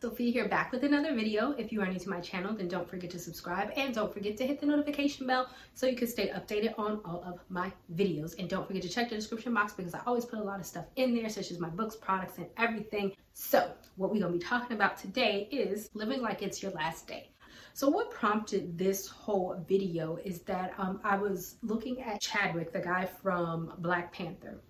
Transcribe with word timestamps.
Sophia 0.00 0.30
here 0.30 0.48
back 0.48 0.70
with 0.70 0.84
another 0.84 1.12
video. 1.12 1.50
If 1.58 1.72
you 1.72 1.80
are 1.80 1.86
new 1.86 1.98
to 1.98 2.08
my 2.08 2.20
channel, 2.20 2.54
then 2.54 2.68
don't 2.68 2.88
forget 2.88 3.10
to 3.10 3.18
subscribe 3.18 3.72
and 3.76 3.92
don't 3.92 4.14
forget 4.14 4.36
to 4.36 4.46
hit 4.46 4.60
the 4.60 4.66
notification 4.66 5.26
bell 5.26 5.50
so 5.74 5.88
you 5.88 5.96
can 5.96 6.06
stay 6.06 6.28
updated 6.28 6.78
on 6.78 7.00
all 7.04 7.24
of 7.26 7.40
my 7.48 7.72
videos. 7.92 8.38
And 8.38 8.48
don't 8.48 8.64
forget 8.64 8.82
to 8.82 8.88
check 8.88 9.08
the 9.08 9.16
description 9.16 9.52
box 9.52 9.72
because 9.72 9.94
I 9.94 10.00
always 10.06 10.24
put 10.24 10.38
a 10.38 10.42
lot 10.42 10.60
of 10.60 10.66
stuff 10.66 10.84
in 10.94 11.16
there, 11.16 11.28
such 11.28 11.50
as 11.50 11.58
my 11.58 11.68
books, 11.68 11.96
products, 11.96 12.38
and 12.38 12.46
everything. 12.58 13.12
So 13.34 13.72
what 13.96 14.12
we're 14.12 14.20
gonna 14.20 14.34
be 14.34 14.38
talking 14.38 14.76
about 14.76 14.98
today 14.98 15.48
is 15.50 15.90
living 15.94 16.22
like 16.22 16.42
it's 16.42 16.62
your 16.62 16.70
last 16.72 17.08
day. 17.08 17.30
So 17.74 17.88
what 17.88 18.08
prompted 18.12 18.78
this 18.78 19.08
whole 19.08 19.64
video 19.66 20.20
is 20.24 20.42
that 20.42 20.74
um, 20.78 21.00
I 21.02 21.16
was 21.16 21.56
looking 21.62 22.00
at 22.02 22.20
Chadwick, 22.20 22.72
the 22.72 22.80
guy 22.80 23.04
from 23.04 23.72
Black 23.78 24.12
Panther. 24.12 24.60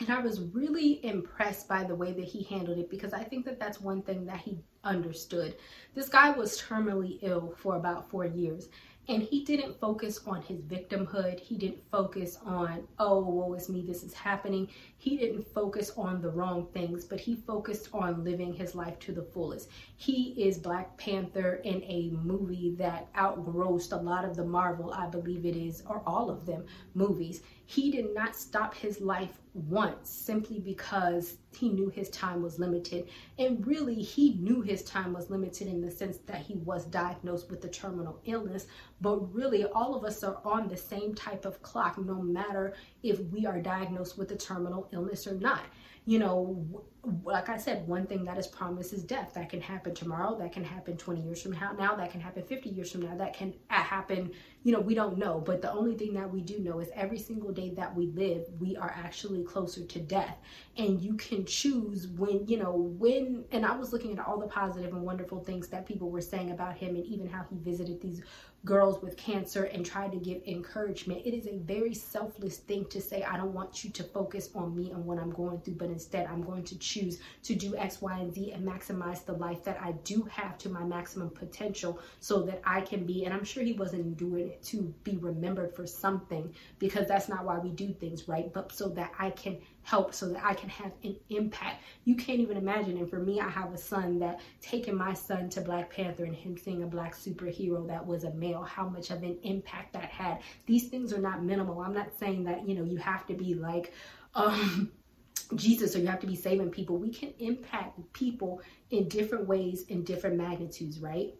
And 0.00 0.10
I 0.10 0.20
was 0.20 0.40
really 0.40 1.04
impressed 1.04 1.68
by 1.68 1.82
the 1.84 1.94
way 1.94 2.12
that 2.12 2.24
he 2.24 2.42
handled 2.42 2.78
it 2.78 2.90
because 2.90 3.14
I 3.14 3.24
think 3.24 3.44
that 3.46 3.58
that's 3.58 3.80
one 3.80 4.02
thing 4.02 4.26
that 4.26 4.40
he 4.40 4.58
understood. 4.84 5.56
This 5.94 6.08
guy 6.08 6.30
was 6.30 6.60
terminally 6.60 7.18
ill 7.22 7.54
for 7.56 7.76
about 7.76 8.10
four 8.10 8.26
years 8.26 8.68
and 9.08 9.22
he 9.22 9.44
didn't 9.44 9.78
focus 9.78 10.20
on 10.26 10.42
his 10.42 10.60
victimhood. 10.62 11.38
He 11.38 11.56
didn't 11.56 11.82
focus 11.92 12.38
on, 12.44 12.88
oh, 12.98 13.20
woe 13.20 13.54
is 13.54 13.68
me, 13.68 13.82
this 13.86 14.02
is 14.02 14.12
happening. 14.12 14.68
He 14.98 15.16
didn't 15.16 15.46
focus 15.54 15.92
on 15.96 16.20
the 16.20 16.30
wrong 16.30 16.66
things, 16.74 17.04
but 17.04 17.20
he 17.20 17.36
focused 17.36 17.88
on 17.92 18.24
living 18.24 18.52
his 18.52 18.74
life 18.74 18.98
to 19.00 19.12
the 19.12 19.22
fullest. 19.22 19.70
He 19.96 20.34
is 20.36 20.58
Black 20.58 20.96
Panther 20.98 21.60
in 21.62 21.82
a 21.84 22.10
movie 22.10 22.74
that 22.78 23.08
outgrossed 23.16 23.92
a 23.92 23.96
lot 23.96 24.24
of 24.24 24.34
the 24.34 24.44
Marvel, 24.44 24.92
I 24.92 25.06
believe 25.06 25.46
it 25.46 25.56
is, 25.56 25.84
or 25.86 26.02
all 26.04 26.28
of 26.28 26.44
them 26.44 26.66
movies. 26.94 27.42
He 27.68 27.90
did 27.90 28.14
not 28.14 28.36
stop 28.36 28.74
his 28.74 29.00
life 29.00 29.40
once 29.52 30.08
simply 30.08 30.60
because 30.60 31.38
he 31.52 31.68
knew 31.68 31.88
his 31.88 32.08
time 32.10 32.40
was 32.40 32.60
limited. 32.60 33.08
And 33.38 33.66
really, 33.66 33.94
he 33.94 34.34
knew 34.34 34.60
his 34.62 34.84
time 34.84 35.12
was 35.12 35.30
limited 35.30 35.66
in 35.66 35.80
the 35.80 35.90
sense 35.90 36.18
that 36.26 36.42
he 36.42 36.54
was 36.54 36.84
diagnosed 36.84 37.50
with 37.50 37.64
a 37.64 37.68
terminal 37.68 38.20
illness. 38.24 38.66
But 39.00 39.34
really, 39.34 39.64
all 39.64 39.96
of 39.96 40.04
us 40.04 40.22
are 40.22 40.38
on 40.44 40.68
the 40.68 40.76
same 40.76 41.14
type 41.14 41.44
of 41.44 41.60
clock, 41.62 41.98
no 41.98 42.22
matter 42.22 42.74
if 43.02 43.18
we 43.32 43.46
are 43.46 43.60
diagnosed 43.60 44.16
with 44.16 44.30
a 44.30 44.36
terminal 44.36 44.88
illness 44.92 45.26
or 45.26 45.34
not. 45.34 45.62
You 46.06 46.20
know, 46.20 46.84
like 47.24 47.48
I 47.48 47.56
said, 47.56 47.86
one 47.86 48.06
thing 48.06 48.24
that 48.24 48.38
is 48.38 48.46
promised 48.46 48.92
is 48.92 49.04
death. 49.04 49.34
That 49.34 49.48
can 49.48 49.60
happen 49.60 49.94
tomorrow. 49.94 50.36
That 50.38 50.52
can 50.52 50.64
happen 50.64 50.96
20 50.96 51.20
years 51.20 51.42
from 51.42 51.52
now. 51.52 51.94
That 51.94 52.10
can 52.10 52.20
happen 52.20 52.42
50 52.42 52.68
years 52.70 52.90
from 52.90 53.02
now. 53.02 53.16
That 53.16 53.32
can 53.32 53.54
uh, 53.70 53.74
happen, 53.74 54.32
you 54.62 54.72
know, 54.72 54.80
we 54.80 54.94
don't 54.94 55.18
know. 55.18 55.40
But 55.44 55.62
the 55.62 55.72
only 55.72 55.96
thing 55.96 56.14
that 56.14 56.30
we 56.32 56.40
do 56.40 56.58
know 56.58 56.80
is 56.80 56.88
every 56.94 57.18
single 57.18 57.52
day 57.52 57.70
that 57.70 57.94
we 57.94 58.06
live, 58.08 58.46
we 58.58 58.76
are 58.76 58.94
actually 58.96 59.44
closer 59.44 59.84
to 59.84 59.98
death. 60.00 60.38
And 60.76 61.00
you 61.00 61.14
can 61.14 61.44
choose 61.44 62.08
when, 62.08 62.46
you 62.46 62.58
know, 62.58 62.72
when, 62.72 63.44
and 63.52 63.64
I 63.64 63.76
was 63.76 63.92
looking 63.92 64.18
at 64.18 64.26
all 64.26 64.38
the 64.38 64.48
positive 64.48 64.92
and 64.92 65.02
wonderful 65.02 65.40
things 65.44 65.68
that 65.68 65.86
people 65.86 66.10
were 66.10 66.20
saying 66.20 66.50
about 66.50 66.76
him 66.76 66.96
and 66.96 67.04
even 67.04 67.28
how 67.28 67.44
he 67.50 67.56
visited 67.56 68.00
these 68.00 68.22
girls 68.66 69.00
with 69.00 69.16
cancer 69.16 69.64
and 69.64 69.86
try 69.86 70.08
to 70.08 70.16
give 70.16 70.42
encouragement. 70.44 71.22
It 71.24 71.34
is 71.34 71.46
a 71.46 71.56
very 71.58 71.94
selfless 71.94 72.58
thing 72.58 72.84
to 72.86 73.00
say, 73.00 73.22
I 73.22 73.36
don't 73.36 73.54
want 73.54 73.84
you 73.84 73.90
to 73.90 74.02
focus 74.02 74.50
on 74.54 74.76
me 74.76 74.90
and 74.90 75.06
what 75.06 75.18
I'm 75.18 75.30
going 75.30 75.60
through, 75.60 75.74
but 75.74 75.88
instead 75.88 76.26
I'm 76.26 76.42
going 76.42 76.64
to 76.64 76.78
choose 76.78 77.20
to 77.44 77.54
do 77.54 77.76
X, 77.76 78.02
Y, 78.02 78.18
and 78.18 78.34
Z 78.34 78.52
and 78.52 78.66
maximize 78.66 79.24
the 79.24 79.34
life 79.34 79.64
that 79.64 79.80
I 79.80 79.92
do 80.04 80.28
have 80.30 80.58
to 80.58 80.68
my 80.68 80.82
maximum 80.82 81.30
potential 81.30 82.00
so 82.20 82.42
that 82.42 82.60
I 82.64 82.80
can 82.80 83.06
be, 83.06 83.24
and 83.24 83.32
I'm 83.32 83.44
sure 83.44 83.62
he 83.62 83.72
wasn't 83.72 84.16
doing 84.16 84.48
it 84.48 84.62
to 84.64 84.92
be 85.04 85.16
remembered 85.16 85.74
for 85.74 85.86
something 85.86 86.52
because 86.80 87.06
that's 87.06 87.28
not 87.28 87.44
why 87.44 87.58
we 87.58 87.70
do 87.70 87.94
things, 87.94 88.26
right? 88.28 88.52
But 88.52 88.72
so 88.72 88.88
that 88.90 89.12
I 89.18 89.30
can 89.30 89.58
help 89.86 90.12
so 90.12 90.28
that 90.28 90.44
I 90.44 90.52
can 90.52 90.68
have 90.68 90.90
an 91.04 91.16
impact. 91.30 91.84
You 92.04 92.16
can't 92.16 92.40
even 92.40 92.56
imagine. 92.56 92.96
And 92.96 93.08
for 93.08 93.20
me, 93.20 93.38
I 93.38 93.48
have 93.48 93.72
a 93.72 93.78
son 93.78 94.18
that 94.18 94.40
taking 94.60 94.96
my 94.96 95.14
son 95.14 95.48
to 95.50 95.60
Black 95.60 95.90
Panther 95.90 96.24
and 96.24 96.34
him 96.34 96.58
seeing 96.58 96.82
a 96.82 96.86
black 96.86 97.14
superhero 97.14 97.86
that 97.86 98.04
was 98.04 98.24
a 98.24 98.32
male, 98.32 98.62
how 98.62 98.88
much 98.88 99.10
of 99.12 99.22
an 99.22 99.38
impact 99.44 99.92
that 99.92 100.10
had. 100.10 100.40
These 100.66 100.88
things 100.88 101.12
are 101.12 101.20
not 101.20 101.44
minimal. 101.44 101.80
I'm 101.80 101.94
not 101.94 102.08
saying 102.18 102.42
that, 102.44 102.68
you 102.68 102.74
know, 102.74 102.82
you 102.82 102.96
have 102.96 103.28
to 103.28 103.34
be 103.34 103.54
like, 103.54 103.92
um, 104.34 104.90
Jesus 105.54 105.94
or 105.94 106.00
you 106.00 106.08
have 106.08 106.18
to 106.18 106.26
be 106.26 106.34
saving 106.34 106.70
people. 106.70 106.96
We 106.96 107.10
can 107.10 107.32
impact 107.38 108.00
people 108.12 108.60
in 108.90 109.06
different 109.06 109.46
ways, 109.46 109.82
in 109.82 110.02
different 110.02 110.36
magnitudes, 110.36 110.98
right? 110.98 111.32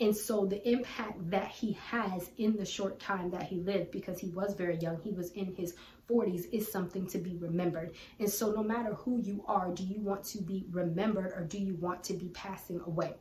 And 0.00 0.16
so 0.16 0.46
the 0.46 0.66
impact 0.68 1.30
that 1.30 1.48
he 1.48 1.72
has 1.72 2.30
in 2.38 2.56
the 2.56 2.64
short 2.64 3.00
time 3.00 3.30
that 3.30 3.42
he 3.42 3.56
lived, 3.56 3.90
because 3.90 4.20
he 4.20 4.28
was 4.28 4.54
very 4.54 4.76
young, 4.76 5.00
he 5.02 5.10
was 5.10 5.30
in 5.32 5.54
his 5.56 5.74
40s, 6.08 6.44
is 6.52 6.70
something 6.70 7.06
to 7.08 7.18
be 7.18 7.36
remembered. 7.36 7.94
And 8.20 8.30
so 8.30 8.52
no 8.52 8.62
matter 8.62 8.94
who 8.94 9.20
you 9.20 9.44
are, 9.48 9.70
do 9.72 9.82
you 9.82 10.00
want 10.00 10.22
to 10.24 10.42
be 10.42 10.66
remembered 10.70 11.32
or 11.34 11.42
do 11.42 11.58
you 11.58 11.74
want 11.74 12.04
to 12.04 12.14
be 12.14 12.28
passing 12.28 12.80
away? 12.86 13.14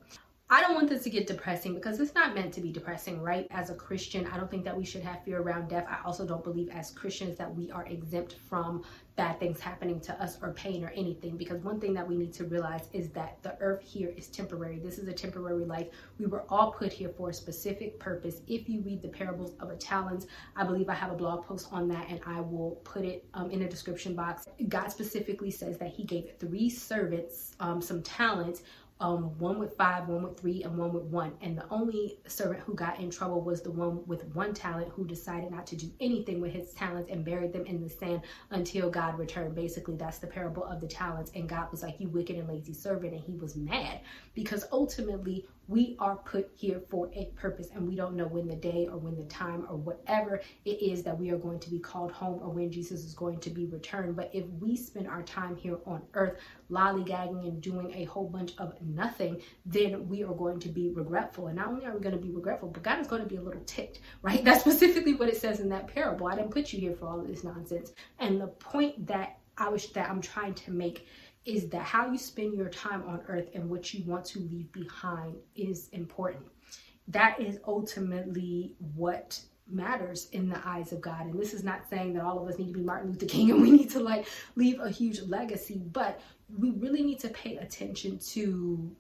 I 0.50 0.62
don't 0.62 0.76
want 0.76 0.88
this 0.88 1.04
to 1.04 1.10
get 1.10 1.28
depressing 1.28 1.76
because 1.76 2.00
it's 2.00 2.16
not 2.16 2.34
meant 2.34 2.54
to 2.54 2.62
be 2.62 2.72
depressing, 2.72 3.22
right? 3.22 3.48
As 3.52 3.70
a 3.70 3.76
Christian, 3.76 4.26
I 4.28 4.38
don't 4.38 4.50
think 4.50 4.64
that 4.64 4.78
we 4.78 4.86
should 4.86 5.02
have 5.02 5.22
fear 5.26 5.42
around 5.42 5.68
death. 5.68 5.86
I 5.90 5.98
also 6.06 6.26
don't 6.26 6.42
believe 6.42 6.70
as 6.70 6.90
Christians 6.92 7.38
that 7.38 7.54
we 7.54 7.70
are 7.70 7.86
exempt 7.88 8.38
from 8.48 8.86
bad 9.18 9.42
things 9.42 9.60
happening 9.60 10.00
to 10.00 10.14
us 10.24 10.38
or 10.42 10.54
pain 10.54 10.86
or 10.86 10.90
anything 10.92 11.36
because 11.36 11.62
one 11.64 11.82
thing 11.82 11.94
that 11.96 12.08
we 12.08 12.16
need 12.16 12.32
to 12.32 12.46
realize 12.46 12.88
is 12.94 13.10
that 13.10 13.44
the 13.44 13.58
earth 13.60 13.82
here 13.82 14.14
is 14.16 14.28
temporary. 14.28 14.80
This 14.80 14.98
is 14.98 15.10
a 15.10 15.14
temporary 15.14 15.66
life. 15.66 15.88
We 16.18 16.28
were 16.28 16.46
all 16.48 16.72
put 16.72 16.94
here 16.94 17.10
for 17.10 17.32
a 17.32 17.34
specific 17.34 18.00
purpose. 18.00 18.40
If 18.48 18.70
you 18.70 18.80
read 18.80 19.02
the 19.02 19.10
parables 19.10 19.52
of 19.60 19.70
a 19.70 19.76
talents, 19.76 20.28
I 20.56 20.64
believe 20.64 20.88
I 20.88 20.94
have 20.94 21.12
a 21.12 21.16
blog 21.16 21.46
post 21.46 21.68
on 21.74 21.90
that 21.90 22.08
and 22.08 22.22
I 22.26 22.40
will 22.40 22.80
put 22.86 23.04
it 23.04 23.26
um, 23.34 23.52
in 23.52 23.60
the 23.60 23.68
description 23.68 24.16
box. 24.16 24.48
God 24.70 24.88
specifically 24.94 25.52
says 25.52 25.78
that 25.80 25.90
he 25.90 26.06
gave 26.06 26.32
three 26.40 26.70
servants 26.70 27.54
um, 27.60 27.82
some 27.82 28.02
talents 28.02 28.62
um, 29.00 29.38
one 29.38 29.60
with 29.60 29.76
five, 29.76 30.08
one 30.08 30.24
with 30.24 30.40
three, 30.40 30.64
and 30.64 30.78
one 30.78 30.92
with 30.92 31.04
one. 31.04 31.34
And 31.42 31.58
the 31.58 31.68
only 31.70 32.20
servant 32.28 32.62
who 32.62 32.74
got 32.74 33.00
in 33.00 33.10
trouble 33.10 33.42
was 33.42 33.62
the 33.62 33.72
one 33.72 34.06
with 34.08 34.26
one 34.34 34.54
talent 34.54 34.90
who 34.90 35.06
decided 35.06 35.52
not 35.52 35.68
to 35.68 35.76
do 35.76 35.92
anything 36.00 36.42
with 36.42 36.52
his 36.52 36.74
talents 36.74 37.10
and 37.12 37.24
buried 37.24 37.54
them 37.54 37.66
in 37.66 37.82
the 37.82 37.90
sand 37.90 38.22
until 38.50 38.90
God 38.90 39.20
returned. 39.20 39.56
Basically, 39.56 39.96
that's 39.96 40.18
the 40.18 40.28
parable 40.28 40.64
of 40.64 40.82
the 40.82 40.88
talents. 40.88 41.32
And 41.36 41.48
God 41.48 41.72
was 41.72 41.84
like, 41.84 42.00
You 42.00 42.10
wicked 42.10 42.38
and 42.38 42.48
lazy 42.48 42.74
servant. 42.74 43.14
And 43.14 43.22
he 43.22 43.36
was 43.36 43.56
mad 43.56 44.00
because 44.34 44.66
ultimately 44.72 45.46
we 45.68 45.96
are 46.00 46.16
put 46.16 46.50
here 46.56 46.82
for 46.90 47.10
a 47.14 47.26
purpose 47.36 47.70
and 47.74 47.88
we 47.88 47.96
don't 47.96 48.16
know 48.16 48.28
when 48.28 48.48
the 48.48 48.56
day 48.56 48.88
or 48.90 48.98
when 48.98 49.18
the 49.18 49.26
time 49.26 49.66
or 49.70 49.76
whatever 49.76 50.42
it 50.66 50.82
is 50.82 51.04
that 51.04 51.18
we 51.18 51.30
are 51.30 51.38
going 51.38 51.60
to 51.60 51.70
be 51.70 51.80
called 51.80 52.12
home 52.12 52.40
or 52.42 52.50
when 52.50 52.72
Jesus 52.72 53.04
is 53.04 53.14
going 53.14 53.40
to 53.40 53.50
be 53.50 53.66
returned. 53.66 54.16
But 54.16 54.30
if 54.34 54.46
we 54.60 54.76
spend 54.76 55.08
our 55.08 55.24
time 55.24 55.56
here 55.56 55.78
on 55.86 56.02
earth 56.14 56.40
lollygagging 56.72 57.48
and 57.48 57.62
doing 57.62 57.94
a 57.94 58.06
whole 58.06 58.28
bunch 58.28 58.54
of 58.58 58.74
nothing, 58.82 59.42
then 59.66 60.08
we 60.08 60.24
are 60.24 60.34
going 60.34 60.60
to 60.60 60.70
be 60.70 60.90
regretful. 60.90 61.48
And 61.48 61.58
not 61.58 61.68
only 61.68 61.86
are 61.86 61.94
we 61.94 62.00
going 62.00 62.16
to 62.16 62.22
be 62.22 62.32
regretful, 62.32 62.70
but 62.70 62.84
God 62.84 63.00
is 63.00 63.08
going 63.08 63.24
to 63.24 63.28
be 63.28 63.38
a 63.38 63.42
little 63.42 63.64
ticked, 63.66 64.00
right? 64.22 64.44
That's 64.44 64.62
specifically 64.62 65.16
what 65.16 65.30
it 65.30 65.38
says 65.38 65.60
in 65.60 65.70
that 65.70 65.88
parable. 65.88 66.28
I 66.28 66.36
didn't 66.36 66.52
put 66.52 66.72
you 66.72 66.80
here 66.80 66.96
for 66.96 67.08
all 67.08 67.20
of 67.20 67.28
this 67.28 67.44
nonsense. 67.44 67.92
And 68.20 68.40
the 68.40 68.48
point 68.48 69.08
that 69.08 69.40
I 69.58 69.70
wish 69.70 69.88
that 69.88 70.10
I'm 70.10 70.22
trying 70.22 70.54
to 70.54 70.72
make 70.72 71.08
is 71.48 71.70
that 71.70 71.82
how 71.82 72.12
you 72.12 72.18
spend 72.18 72.54
your 72.54 72.70
time 72.70 73.04
on 73.08 73.22
earth 73.30 73.48
and 73.56 73.70
what 73.70 73.94
you 73.94 74.04
want 74.06 74.26
to 74.26 74.40
leave 74.40 74.70
behind 74.74 75.38
is 75.56 75.88
important. 75.94 76.46
That 77.08 77.40
is 77.40 77.58
ultimately 77.66 78.76
what 78.96 79.40
matters 79.70 80.28
in 80.34 80.50
the 80.50 80.62
eyes 80.68 80.92
of 80.92 81.00
God. 81.00 81.26
And 81.26 81.40
this 81.40 81.54
is 81.54 81.64
not 81.64 81.90
saying 81.90 82.14
that 82.14 82.24
all 82.24 82.44
of 82.44 82.50
us 82.50 82.60
need 82.60 82.68
to 82.68 82.74
be 82.74 82.82
Martin 82.82 83.12
Luther 83.12 83.26
King 83.26 83.52
and 83.52 83.62
we 83.62 83.72
need 83.72 83.90
to 83.92 84.02
like 84.02 84.28
leave 84.56 84.82
a 84.82 84.90
huge 84.90 85.22
legacy, 85.22 85.82
but 85.92 86.20
we 86.60 86.72
really 86.72 87.02
need 87.02 87.20
to 87.20 87.30
pay 87.30 87.56
attention 87.56 88.20
to 88.20 88.92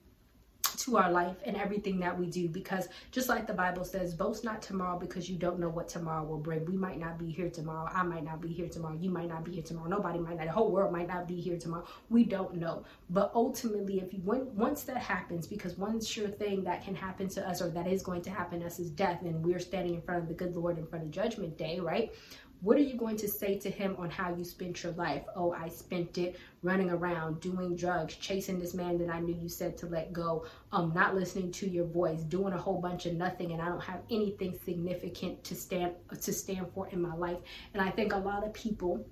to 0.75 0.97
our 0.97 1.11
life 1.11 1.35
and 1.45 1.55
everything 1.55 1.99
that 1.99 2.17
we 2.17 2.27
do 2.27 2.47
because 2.47 2.87
just 3.11 3.29
like 3.29 3.47
the 3.47 3.53
bible 3.53 3.83
says 3.83 4.13
boast 4.13 4.43
not 4.43 4.61
tomorrow 4.61 4.97
because 4.99 5.29
you 5.29 5.37
don't 5.37 5.59
know 5.59 5.69
what 5.69 5.87
tomorrow 5.87 6.23
will 6.23 6.37
bring. 6.37 6.65
We 6.65 6.77
might 6.77 6.99
not 6.99 7.17
be 7.17 7.29
here 7.29 7.49
tomorrow. 7.49 7.89
I 7.93 8.03
might 8.03 8.23
not 8.23 8.41
be 8.41 8.49
here 8.49 8.67
tomorrow. 8.67 8.97
You 8.99 9.09
might 9.09 9.27
not 9.27 9.43
be 9.43 9.51
here 9.51 9.63
tomorrow. 9.63 9.89
Nobody 9.89 10.19
might 10.19 10.37
not. 10.37 10.45
The 10.45 10.51
whole 10.51 10.71
world 10.71 10.91
might 10.91 11.07
not 11.07 11.27
be 11.27 11.39
here 11.39 11.57
tomorrow. 11.57 11.85
We 12.09 12.23
don't 12.23 12.55
know. 12.55 12.83
But 13.09 13.31
ultimately 13.33 13.99
if 13.99 14.13
you 14.13 14.19
when, 14.23 14.55
once 14.55 14.83
that 14.83 14.97
happens 14.97 15.47
because 15.47 15.77
one 15.77 16.01
sure 16.01 16.27
thing 16.27 16.63
that 16.63 16.83
can 16.83 16.95
happen 16.95 17.27
to 17.29 17.47
us 17.47 17.61
or 17.61 17.69
that 17.69 17.87
is 17.87 18.01
going 18.01 18.21
to 18.23 18.29
happen 18.29 18.61
to 18.61 18.65
us 18.65 18.79
is 18.79 18.89
death 18.89 19.21
and 19.21 19.43
we're 19.45 19.59
standing 19.59 19.95
in 19.95 20.01
front 20.01 20.21
of 20.21 20.27
the 20.27 20.33
good 20.33 20.55
lord 20.55 20.77
in 20.77 20.85
front 20.87 21.03
of 21.03 21.11
judgment 21.11 21.57
day 21.57 21.79
right 21.79 22.11
what 22.61 22.77
are 22.77 22.81
you 22.81 22.95
going 22.95 23.17
to 23.17 23.27
say 23.27 23.57
to 23.59 23.69
him 23.69 23.95
on 23.99 24.09
how 24.09 24.33
you 24.35 24.43
spent 24.43 24.83
your 24.83 24.93
life? 24.93 25.23
Oh, 25.35 25.51
I 25.51 25.69
spent 25.69 26.17
it 26.17 26.39
running 26.63 26.89
around, 26.89 27.39
doing 27.39 27.75
drugs, 27.75 28.15
chasing 28.15 28.59
this 28.59 28.73
man 28.73 28.97
that 28.97 29.09
I 29.09 29.19
knew 29.19 29.35
you 29.35 29.47
said 29.47 29.77
to 29.77 29.85
let 29.85 30.11
go, 30.11 30.45
um, 30.71 30.91
not 30.93 31.15
listening 31.15 31.51
to 31.53 31.69
your 31.69 31.85
voice, 31.85 32.21
doing 32.21 32.53
a 32.53 32.57
whole 32.57 32.81
bunch 32.81 33.05
of 33.05 33.13
nothing, 33.13 33.51
and 33.51 33.61
I 33.61 33.69
don't 33.69 33.83
have 33.83 34.01
anything 34.09 34.57
significant 34.65 35.43
to 35.45 35.55
stand 35.55 35.93
to 36.19 36.33
stand 36.33 36.67
for 36.73 36.87
in 36.89 37.01
my 37.01 37.13
life. 37.13 37.37
And 37.73 37.81
I 37.81 37.91
think 37.91 38.13
a 38.13 38.17
lot 38.17 38.43
of 38.43 38.53
people 38.53 39.05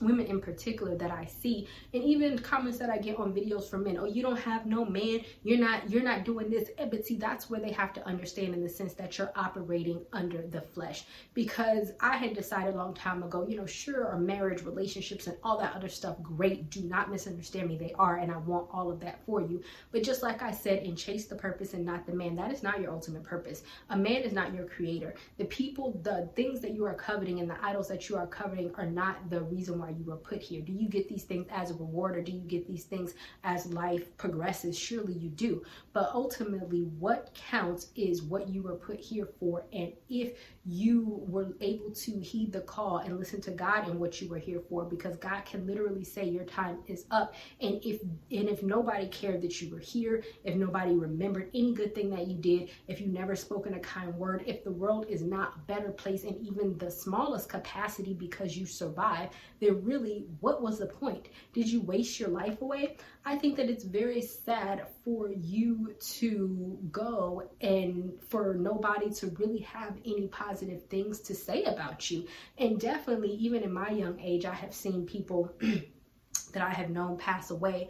women 0.00 0.26
in 0.26 0.40
particular 0.40 0.96
that 0.96 1.10
I 1.10 1.26
see 1.26 1.68
and 1.92 2.02
even 2.02 2.38
comments 2.38 2.78
that 2.78 2.90
I 2.90 2.98
get 2.98 3.18
on 3.18 3.32
videos 3.32 3.68
from 3.68 3.84
men 3.84 3.98
oh 3.98 4.06
you 4.06 4.22
don't 4.22 4.38
have 4.38 4.66
no 4.66 4.84
man. 4.84 5.20
You're 5.42 5.58
not 5.58 5.90
you're 5.90 6.02
not 6.02 6.24
doing 6.24 6.50
this. 6.50 6.70
Eh, 6.78 6.86
but 6.86 7.06
see 7.06 7.16
that's 7.16 7.50
where 7.50 7.60
they 7.60 7.72
have 7.72 7.92
to 7.94 8.06
understand 8.06 8.54
in 8.54 8.62
the 8.62 8.68
sense 8.68 8.94
that 8.94 9.18
you're 9.18 9.32
operating 9.36 10.00
under 10.12 10.42
the 10.42 10.60
flesh. 10.60 11.04
Because 11.34 11.92
I 12.00 12.16
had 12.16 12.34
decided 12.34 12.74
a 12.74 12.78
long 12.78 12.94
time 12.94 13.22
ago 13.22 13.46
you 13.48 13.56
know 13.56 13.66
sure 13.66 14.06
our 14.06 14.18
marriage 14.18 14.62
relationships 14.62 15.26
and 15.26 15.36
all 15.42 15.58
that 15.58 15.74
other 15.74 15.88
stuff 15.88 16.22
great. 16.22 16.70
Do 16.70 16.82
not 16.82 17.10
misunderstand 17.10 17.68
me. 17.68 17.76
They 17.76 17.94
are 17.98 18.18
and 18.18 18.32
I 18.32 18.36
want 18.38 18.68
all 18.72 18.90
of 18.90 19.00
that 19.00 19.24
for 19.26 19.40
you. 19.40 19.62
But 19.92 20.02
just 20.02 20.22
like 20.22 20.42
I 20.42 20.50
said 20.50 20.82
in 20.82 20.96
chase 20.96 21.26
the 21.26 21.36
purpose 21.36 21.74
and 21.74 21.84
not 21.84 22.06
the 22.06 22.14
man 22.14 22.36
that 22.36 22.52
is 22.52 22.62
not 22.62 22.80
your 22.80 22.90
ultimate 22.90 23.24
purpose. 23.24 23.62
A 23.90 23.96
man 23.96 24.22
is 24.22 24.32
not 24.32 24.54
your 24.54 24.66
creator. 24.66 25.14
The 25.38 25.44
people 25.46 26.00
the 26.02 26.28
things 26.34 26.60
that 26.60 26.72
you 26.72 26.84
are 26.84 26.94
coveting 26.94 27.40
and 27.40 27.48
the 27.50 27.62
idols 27.64 27.88
that 27.88 28.08
you 28.08 28.16
are 28.16 28.26
coveting 28.26 28.72
are 28.76 28.86
not 28.86 29.30
the 29.30 29.42
reason 29.42 29.78
why 29.78 29.83
you 29.90 30.04
were 30.04 30.16
put 30.16 30.40
here? 30.42 30.62
Do 30.62 30.72
you 30.72 30.88
get 30.88 31.08
these 31.08 31.24
things 31.24 31.46
as 31.50 31.70
a 31.70 31.74
reward 31.74 32.16
or 32.16 32.22
do 32.22 32.32
you 32.32 32.40
get 32.40 32.66
these 32.66 32.84
things 32.84 33.14
as 33.42 33.66
life 33.66 34.16
progresses? 34.16 34.78
Surely 34.78 35.14
you 35.14 35.30
do. 35.30 35.62
But 35.92 36.10
ultimately, 36.12 36.82
what 36.98 37.34
counts 37.34 37.88
is 37.94 38.22
what 38.22 38.48
you 38.48 38.62
were 38.62 38.74
put 38.74 39.00
here 39.00 39.28
for. 39.38 39.64
And 39.72 39.92
if 40.08 40.38
you 40.64 41.22
were 41.28 41.54
able 41.60 41.90
to 41.90 42.20
heed 42.20 42.52
the 42.52 42.60
call 42.60 42.98
and 42.98 43.18
listen 43.18 43.40
to 43.42 43.50
God 43.50 43.88
and 43.88 44.00
what 44.00 44.20
you 44.20 44.28
were 44.28 44.38
here 44.38 44.60
for, 44.68 44.84
because 44.84 45.16
God 45.16 45.44
can 45.44 45.66
literally 45.66 46.04
say 46.04 46.24
your 46.24 46.44
time 46.44 46.78
is 46.86 47.04
up. 47.10 47.34
And 47.60 47.80
if 47.84 48.00
and 48.02 48.48
if 48.48 48.62
nobody 48.62 49.06
cared 49.08 49.42
that 49.42 49.60
you 49.60 49.70
were 49.72 49.80
here, 49.80 50.24
if 50.44 50.54
nobody 50.56 50.94
remembered 50.94 51.50
any 51.54 51.72
good 51.74 51.94
thing 51.94 52.10
that 52.10 52.26
you 52.26 52.36
did, 52.36 52.70
if 52.88 53.00
you 53.00 53.08
never 53.08 53.36
spoken 53.36 53.74
a 53.74 53.80
kind 53.80 54.14
word, 54.14 54.42
if 54.46 54.64
the 54.64 54.72
world 54.72 55.06
is 55.08 55.22
not 55.22 55.54
a 55.56 55.58
better 55.60 55.90
place 55.90 56.24
in 56.24 56.36
even 56.44 56.76
the 56.78 56.90
smallest 56.90 57.48
capacity 57.48 58.14
because 58.14 58.56
you 58.56 58.66
survive, 58.66 59.30
then 59.60 59.73
really, 59.74 60.26
what 60.40 60.62
was 60.62 60.78
the 60.78 60.86
point? 60.86 61.28
Did 61.52 61.68
you 61.68 61.80
waste 61.80 62.18
your 62.18 62.28
life 62.28 62.60
away? 62.62 62.96
I 63.24 63.36
think 63.36 63.56
that 63.56 63.70
it's 63.70 63.84
very 63.84 64.22
sad 64.22 64.86
for 65.04 65.30
you 65.30 65.94
to 66.18 66.78
go 66.90 67.48
and 67.60 68.12
for 68.28 68.54
nobody 68.54 69.10
to 69.14 69.28
really 69.38 69.60
have 69.60 69.96
any 70.04 70.28
positive 70.28 70.84
things 70.86 71.20
to 71.20 71.34
say 71.34 71.64
about 71.64 72.10
you. 72.10 72.26
And 72.58 72.80
definitely, 72.80 73.32
even 73.32 73.62
in 73.62 73.72
my 73.72 73.90
young 73.90 74.18
age, 74.20 74.44
I 74.44 74.54
have 74.54 74.74
seen 74.74 75.06
people 75.06 75.52
that 76.52 76.62
I 76.62 76.70
have 76.70 76.90
known 76.90 77.16
pass 77.16 77.50
away. 77.50 77.88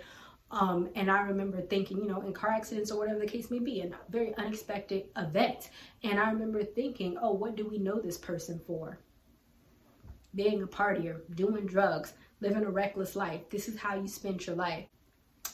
Um, 0.50 0.88
and 0.94 1.10
I 1.10 1.22
remember 1.22 1.60
thinking, 1.60 1.98
you 1.98 2.06
know, 2.06 2.20
in 2.20 2.32
car 2.32 2.50
accidents 2.50 2.90
or 2.90 2.98
whatever 2.98 3.18
the 3.18 3.26
case 3.26 3.50
may 3.50 3.58
be, 3.58 3.80
in 3.80 3.94
very 4.08 4.34
unexpected 4.36 5.06
events. 5.16 5.68
And 6.02 6.20
I 6.20 6.30
remember 6.30 6.62
thinking, 6.62 7.16
oh, 7.20 7.32
what 7.32 7.56
do 7.56 7.66
we 7.66 7.78
know 7.78 8.00
this 8.00 8.18
person 8.18 8.60
for? 8.66 8.98
Being 10.34 10.62
a 10.62 10.66
partier, 10.66 11.20
doing 11.34 11.66
drugs, 11.66 12.14
living 12.40 12.64
a 12.64 12.70
reckless 12.70 13.16
life. 13.16 13.48
This 13.50 13.68
is 13.68 13.78
how 13.78 13.94
you 13.94 14.08
spend 14.08 14.46
your 14.46 14.56
life. 14.56 14.86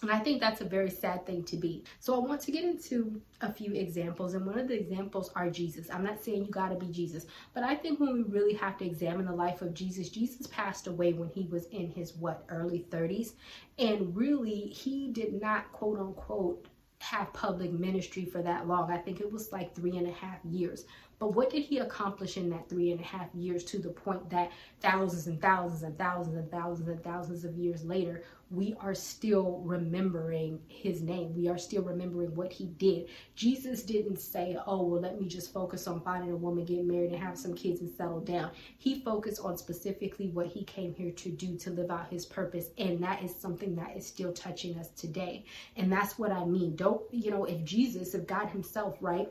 And 0.02 0.10
I 0.10 0.18
think 0.18 0.40
that's 0.40 0.62
a 0.62 0.64
very 0.64 0.88
sad 0.88 1.26
thing 1.26 1.44
to 1.44 1.56
be. 1.56 1.84
So 1.98 2.14
I 2.14 2.26
want 2.26 2.40
to 2.42 2.52
get 2.52 2.64
into 2.64 3.20
a 3.42 3.52
few 3.52 3.74
examples. 3.74 4.32
And 4.32 4.46
one 4.46 4.58
of 4.58 4.66
the 4.66 4.80
examples 4.80 5.30
are 5.36 5.50
Jesus. 5.50 5.90
I'm 5.90 6.04
not 6.04 6.24
saying 6.24 6.46
you 6.46 6.50
got 6.50 6.70
to 6.70 6.76
be 6.76 6.90
Jesus, 6.90 7.26
but 7.52 7.64
I 7.64 7.76
think 7.76 8.00
when 8.00 8.14
we 8.14 8.22
really 8.22 8.54
have 8.54 8.78
to 8.78 8.86
examine 8.86 9.26
the 9.26 9.34
life 9.34 9.60
of 9.60 9.74
Jesus, 9.74 10.08
Jesus 10.08 10.46
passed 10.46 10.86
away 10.86 11.12
when 11.12 11.28
he 11.28 11.46
was 11.50 11.66
in 11.66 11.90
his 11.90 12.14
what, 12.16 12.44
early 12.48 12.86
30s. 12.90 13.32
And 13.78 14.16
really, 14.16 14.68
he 14.68 15.08
did 15.12 15.38
not, 15.40 15.70
quote 15.72 15.98
unquote, 15.98 16.66
have 17.00 17.32
public 17.32 17.72
ministry 17.72 18.26
for 18.26 18.42
that 18.42 18.68
long. 18.68 18.92
I 18.92 18.98
think 18.98 19.20
it 19.20 19.32
was 19.32 19.52
like 19.52 19.74
three 19.74 19.96
and 19.96 20.06
a 20.06 20.12
half 20.12 20.38
years. 20.44 20.84
But 21.18 21.34
what 21.34 21.50
did 21.50 21.62
he 21.62 21.78
accomplish 21.78 22.36
in 22.36 22.50
that 22.50 22.68
three 22.68 22.92
and 22.92 23.00
a 23.00 23.04
half 23.04 23.28
years 23.34 23.64
to 23.64 23.78
the 23.78 23.88
point 23.88 24.28
that 24.30 24.52
thousands 24.80 25.26
and 25.26 25.40
thousands 25.40 25.82
and 25.82 25.96
thousands 25.96 26.36
and 26.36 26.50
thousands 26.50 26.88
and 26.88 27.02
thousands 27.02 27.44
of 27.44 27.56
years 27.56 27.84
later, 27.84 28.22
we 28.50 28.74
are 28.80 28.94
still 28.94 29.62
remembering 29.64 30.60
his 30.66 31.02
name. 31.02 31.34
We 31.34 31.48
are 31.48 31.58
still 31.58 31.82
remembering 31.82 32.34
what 32.34 32.52
he 32.52 32.66
did. 32.66 33.08
Jesus 33.36 33.82
didn't 33.82 34.18
say, 34.18 34.58
oh, 34.66 34.82
well, 34.82 35.00
let 35.00 35.20
me 35.20 35.28
just 35.28 35.52
focus 35.52 35.86
on 35.86 36.00
finding 36.00 36.32
a 36.32 36.36
woman, 36.36 36.64
get 36.64 36.84
married, 36.84 37.12
and 37.12 37.22
have 37.22 37.38
some 37.38 37.54
kids 37.54 37.80
and 37.80 37.88
settle 37.88 38.20
down. 38.20 38.50
He 38.78 39.02
focused 39.02 39.40
on 39.44 39.56
specifically 39.56 40.30
what 40.30 40.48
he 40.48 40.64
came 40.64 40.94
here 40.94 41.12
to 41.12 41.30
do 41.30 41.56
to 41.58 41.70
live 41.70 41.90
out 41.90 42.10
his 42.10 42.26
purpose. 42.26 42.70
And 42.76 43.00
that 43.04 43.22
is 43.22 43.34
something 43.34 43.76
that 43.76 43.96
is 43.96 44.06
still 44.06 44.32
touching 44.32 44.76
us 44.78 44.88
today. 44.90 45.44
And 45.76 45.92
that's 45.92 46.18
what 46.18 46.32
I 46.32 46.44
mean. 46.44 46.74
Don't, 46.74 47.02
you 47.12 47.30
know, 47.30 47.44
if 47.44 47.62
Jesus, 47.64 48.14
if 48.14 48.26
God 48.26 48.48
himself, 48.48 48.96
right, 49.00 49.28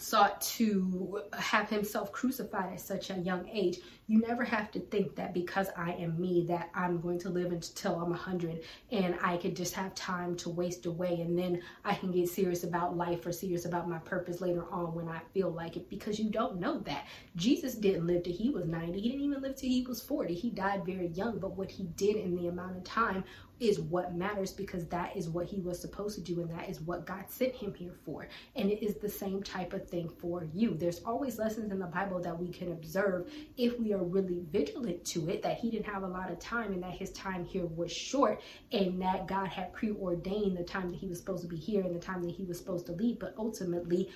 sought 0.00 0.40
to 0.40 1.22
have 1.36 1.68
himself 1.68 2.12
crucified 2.12 2.72
at 2.72 2.80
such 2.80 3.10
a 3.10 3.14
young 3.14 3.48
age. 3.48 3.78
You 4.06 4.20
never 4.20 4.42
have 4.42 4.70
to 4.72 4.80
think 4.80 5.14
that 5.16 5.32
because 5.32 5.68
I 5.76 5.92
am 5.92 6.20
me 6.20 6.44
that 6.48 6.70
I'm 6.74 7.00
going 7.00 7.18
to 7.20 7.28
live 7.28 7.52
until 7.52 7.94
I'm 7.94 8.10
100 8.10 8.62
and 8.90 9.16
I 9.22 9.36
could 9.36 9.54
just 9.54 9.74
have 9.74 9.94
time 9.94 10.36
to 10.36 10.50
waste 10.50 10.86
away 10.86 11.20
and 11.20 11.38
then 11.38 11.62
I 11.84 11.94
can 11.94 12.10
get 12.10 12.28
serious 12.28 12.64
about 12.64 12.96
life 12.96 13.24
or 13.24 13.32
serious 13.32 13.66
about 13.66 13.88
my 13.88 13.98
purpose 13.98 14.40
later 14.40 14.64
on 14.70 14.94
when 14.94 15.08
I 15.08 15.20
feel 15.32 15.50
like 15.50 15.76
it 15.76 15.88
because 15.88 16.18
you 16.18 16.30
don't 16.30 16.58
know 16.58 16.78
that. 16.80 17.06
Jesus 17.36 17.74
didn't 17.74 18.06
live 18.06 18.24
till 18.24 18.32
he 18.32 18.50
was 18.50 18.66
90. 18.66 19.00
He 19.00 19.10
didn't 19.10 19.24
even 19.24 19.42
live 19.42 19.56
till 19.56 19.68
he 19.68 19.86
was 19.86 20.00
40. 20.00 20.34
He 20.34 20.50
died 20.50 20.84
very 20.84 21.08
young, 21.08 21.38
but 21.38 21.56
what 21.56 21.70
he 21.70 21.84
did 21.96 22.16
in 22.16 22.34
the 22.34 22.48
amount 22.48 22.76
of 22.76 22.84
time 22.84 23.22
is 23.60 23.78
what 23.78 24.14
matters 24.14 24.52
because 24.52 24.86
that 24.86 25.16
is 25.16 25.28
what 25.28 25.46
he 25.46 25.60
was 25.60 25.80
supposed 25.80 26.16
to 26.16 26.20
do 26.22 26.40
and 26.40 26.50
that 26.50 26.68
is 26.68 26.80
what 26.80 27.06
God 27.06 27.24
sent 27.28 27.54
him 27.54 27.74
here 27.74 27.94
for. 28.04 28.26
And 28.56 28.70
it 28.70 28.82
is 28.82 28.96
the 28.96 29.08
same 29.08 29.42
type 29.42 29.72
of 29.72 29.88
thing 29.88 30.08
for 30.08 30.48
you. 30.54 30.74
There's 30.74 31.00
always 31.00 31.38
lessons 31.38 31.70
in 31.70 31.78
the 31.78 31.86
Bible 31.86 32.20
that 32.20 32.38
we 32.38 32.48
can 32.48 32.72
observe 32.72 33.30
if 33.56 33.78
we 33.78 33.92
are 33.92 34.02
really 34.02 34.42
vigilant 34.50 35.04
to 35.06 35.28
it, 35.28 35.42
that 35.42 35.58
he 35.58 35.70
didn't 35.70 35.86
have 35.86 36.02
a 36.02 36.08
lot 36.08 36.30
of 36.30 36.38
time 36.38 36.72
and 36.72 36.82
that 36.82 36.92
his 36.92 37.12
time 37.12 37.44
here 37.44 37.66
was 37.66 37.92
short 37.92 38.40
and 38.72 39.00
that 39.02 39.26
God 39.26 39.48
had 39.48 39.72
preordained 39.72 40.56
the 40.56 40.64
time 40.64 40.90
that 40.90 40.98
he 40.98 41.06
was 41.06 41.18
supposed 41.18 41.42
to 41.42 41.48
be 41.48 41.56
here 41.56 41.82
and 41.82 41.94
the 41.94 42.00
time 42.00 42.22
that 42.22 42.32
he 42.32 42.44
was 42.44 42.58
supposed 42.58 42.86
to 42.86 42.92
leave. 42.92 43.18
But 43.18 43.34
ultimately, 43.36 44.10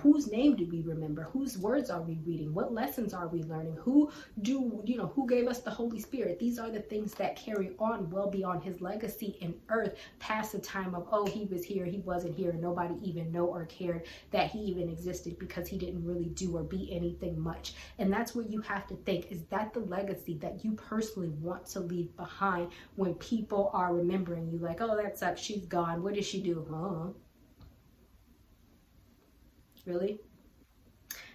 whose 0.00 0.30
name 0.30 0.56
do 0.56 0.66
we 0.66 0.82
remember? 0.82 1.22
Whose 1.32 1.58
words 1.58 1.90
are 1.90 2.02
we 2.02 2.18
reading? 2.26 2.52
What 2.52 2.72
lessons 2.72 3.14
are 3.14 3.28
we 3.28 3.42
learning? 3.44 3.76
Who 3.80 4.10
do 4.42 4.82
you 4.84 4.96
know 4.96 5.06
who 5.14 5.26
gave 5.26 5.46
us 5.46 5.60
the 5.60 5.70
holy 5.70 6.00
spirit? 6.00 6.38
These 6.38 6.58
are 6.58 6.70
the 6.70 6.80
things 6.80 7.14
that 7.14 7.36
carry 7.36 7.72
on 7.78 8.10
well 8.10 8.28
beyond 8.28 8.62
his 8.62 8.80
legacy 8.80 9.36
in 9.40 9.54
earth 9.68 9.96
past 10.18 10.52
the 10.52 10.58
time 10.58 10.94
of 10.94 11.08
oh 11.10 11.26
he 11.26 11.44
was 11.46 11.64
here 11.64 11.84
he 11.84 11.98
wasn't 11.98 12.34
here 12.34 12.52
nobody 12.52 12.94
even 13.02 13.32
know 13.32 13.46
or 13.46 13.66
cared 13.66 14.06
that 14.30 14.50
he 14.50 14.58
even 14.60 14.88
existed 14.88 15.38
because 15.38 15.68
he 15.68 15.78
didn't 15.78 16.04
really 16.04 16.28
do 16.28 16.56
or 16.56 16.62
be 16.62 16.92
anything 16.94 17.40
much. 17.40 17.74
And 17.98 18.12
that's 18.12 18.34
what 18.34 18.50
you 18.50 18.60
have 18.62 18.86
to 18.88 18.94
think 18.96 19.30
is 19.30 19.44
that 19.44 19.72
the 19.72 19.80
legacy 19.80 20.36
that 20.38 20.64
you 20.64 20.72
personally 20.72 21.30
want 21.40 21.66
to 21.66 21.80
leave 21.80 22.14
behind 22.16 22.70
when 22.96 23.14
people 23.14 23.70
are 23.72 23.94
remembering 23.94 24.48
you 24.50 24.58
like 24.58 24.80
oh 24.80 24.96
that 24.96 25.18
sucks 25.18 25.40
she's 25.40 25.66
gone 25.66 26.02
what 26.02 26.14
did 26.14 26.24
she 26.24 26.42
do? 26.42 26.66
Huh 26.70 27.12
really. 29.88 30.20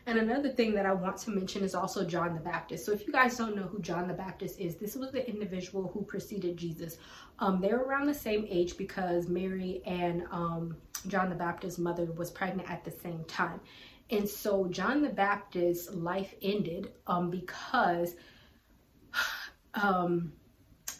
And 0.05 0.19
another 0.19 0.49
thing 0.49 0.73
that 0.75 0.85
I 0.85 0.93
want 0.93 1.17
to 1.19 1.29
mention 1.29 1.63
is 1.63 1.73
also 1.73 2.05
John 2.05 2.33
the 2.33 2.41
Baptist. 2.41 2.85
So 2.85 2.91
if 2.91 3.07
you 3.07 3.13
guys 3.13 3.37
don't 3.37 3.55
know 3.55 3.63
who 3.63 3.79
John 3.79 4.07
the 4.07 4.13
Baptist 4.13 4.59
is, 4.59 4.75
this 4.75 4.95
was 4.95 5.11
the 5.11 5.27
individual 5.27 5.89
who 5.93 6.03
preceded 6.03 6.57
Jesus. 6.57 6.97
Um, 7.39 7.61
they're 7.61 7.81
around 7.81 8.07
the 8.07 8.13
same 8.13 8.45
age 8.49 8.77
because 8.77 9.29
Mary 9.29 9.81
and 9.85 10.23
um, 10.29 10.75
John 11.07 11.29
the 11.29 11.35
Baptist's 11.35 11.79
mother 11.79 12.05
was 12.05 12.31
pregnant 12.31 12.69
at 12.69 12.83
the 12.83 12.91
same 12.91 13.23
time. 13.25 13.61
And 14.09 14.27
so 14.27 14.67
John 14.67 15.01
the 15.01 15.09
Baptist's 15.09 15.93
life 15.93 16.35
ended 16.41 16.91
um, 17.07 17.29
because 17.29 18.15
um, 19.73 20.33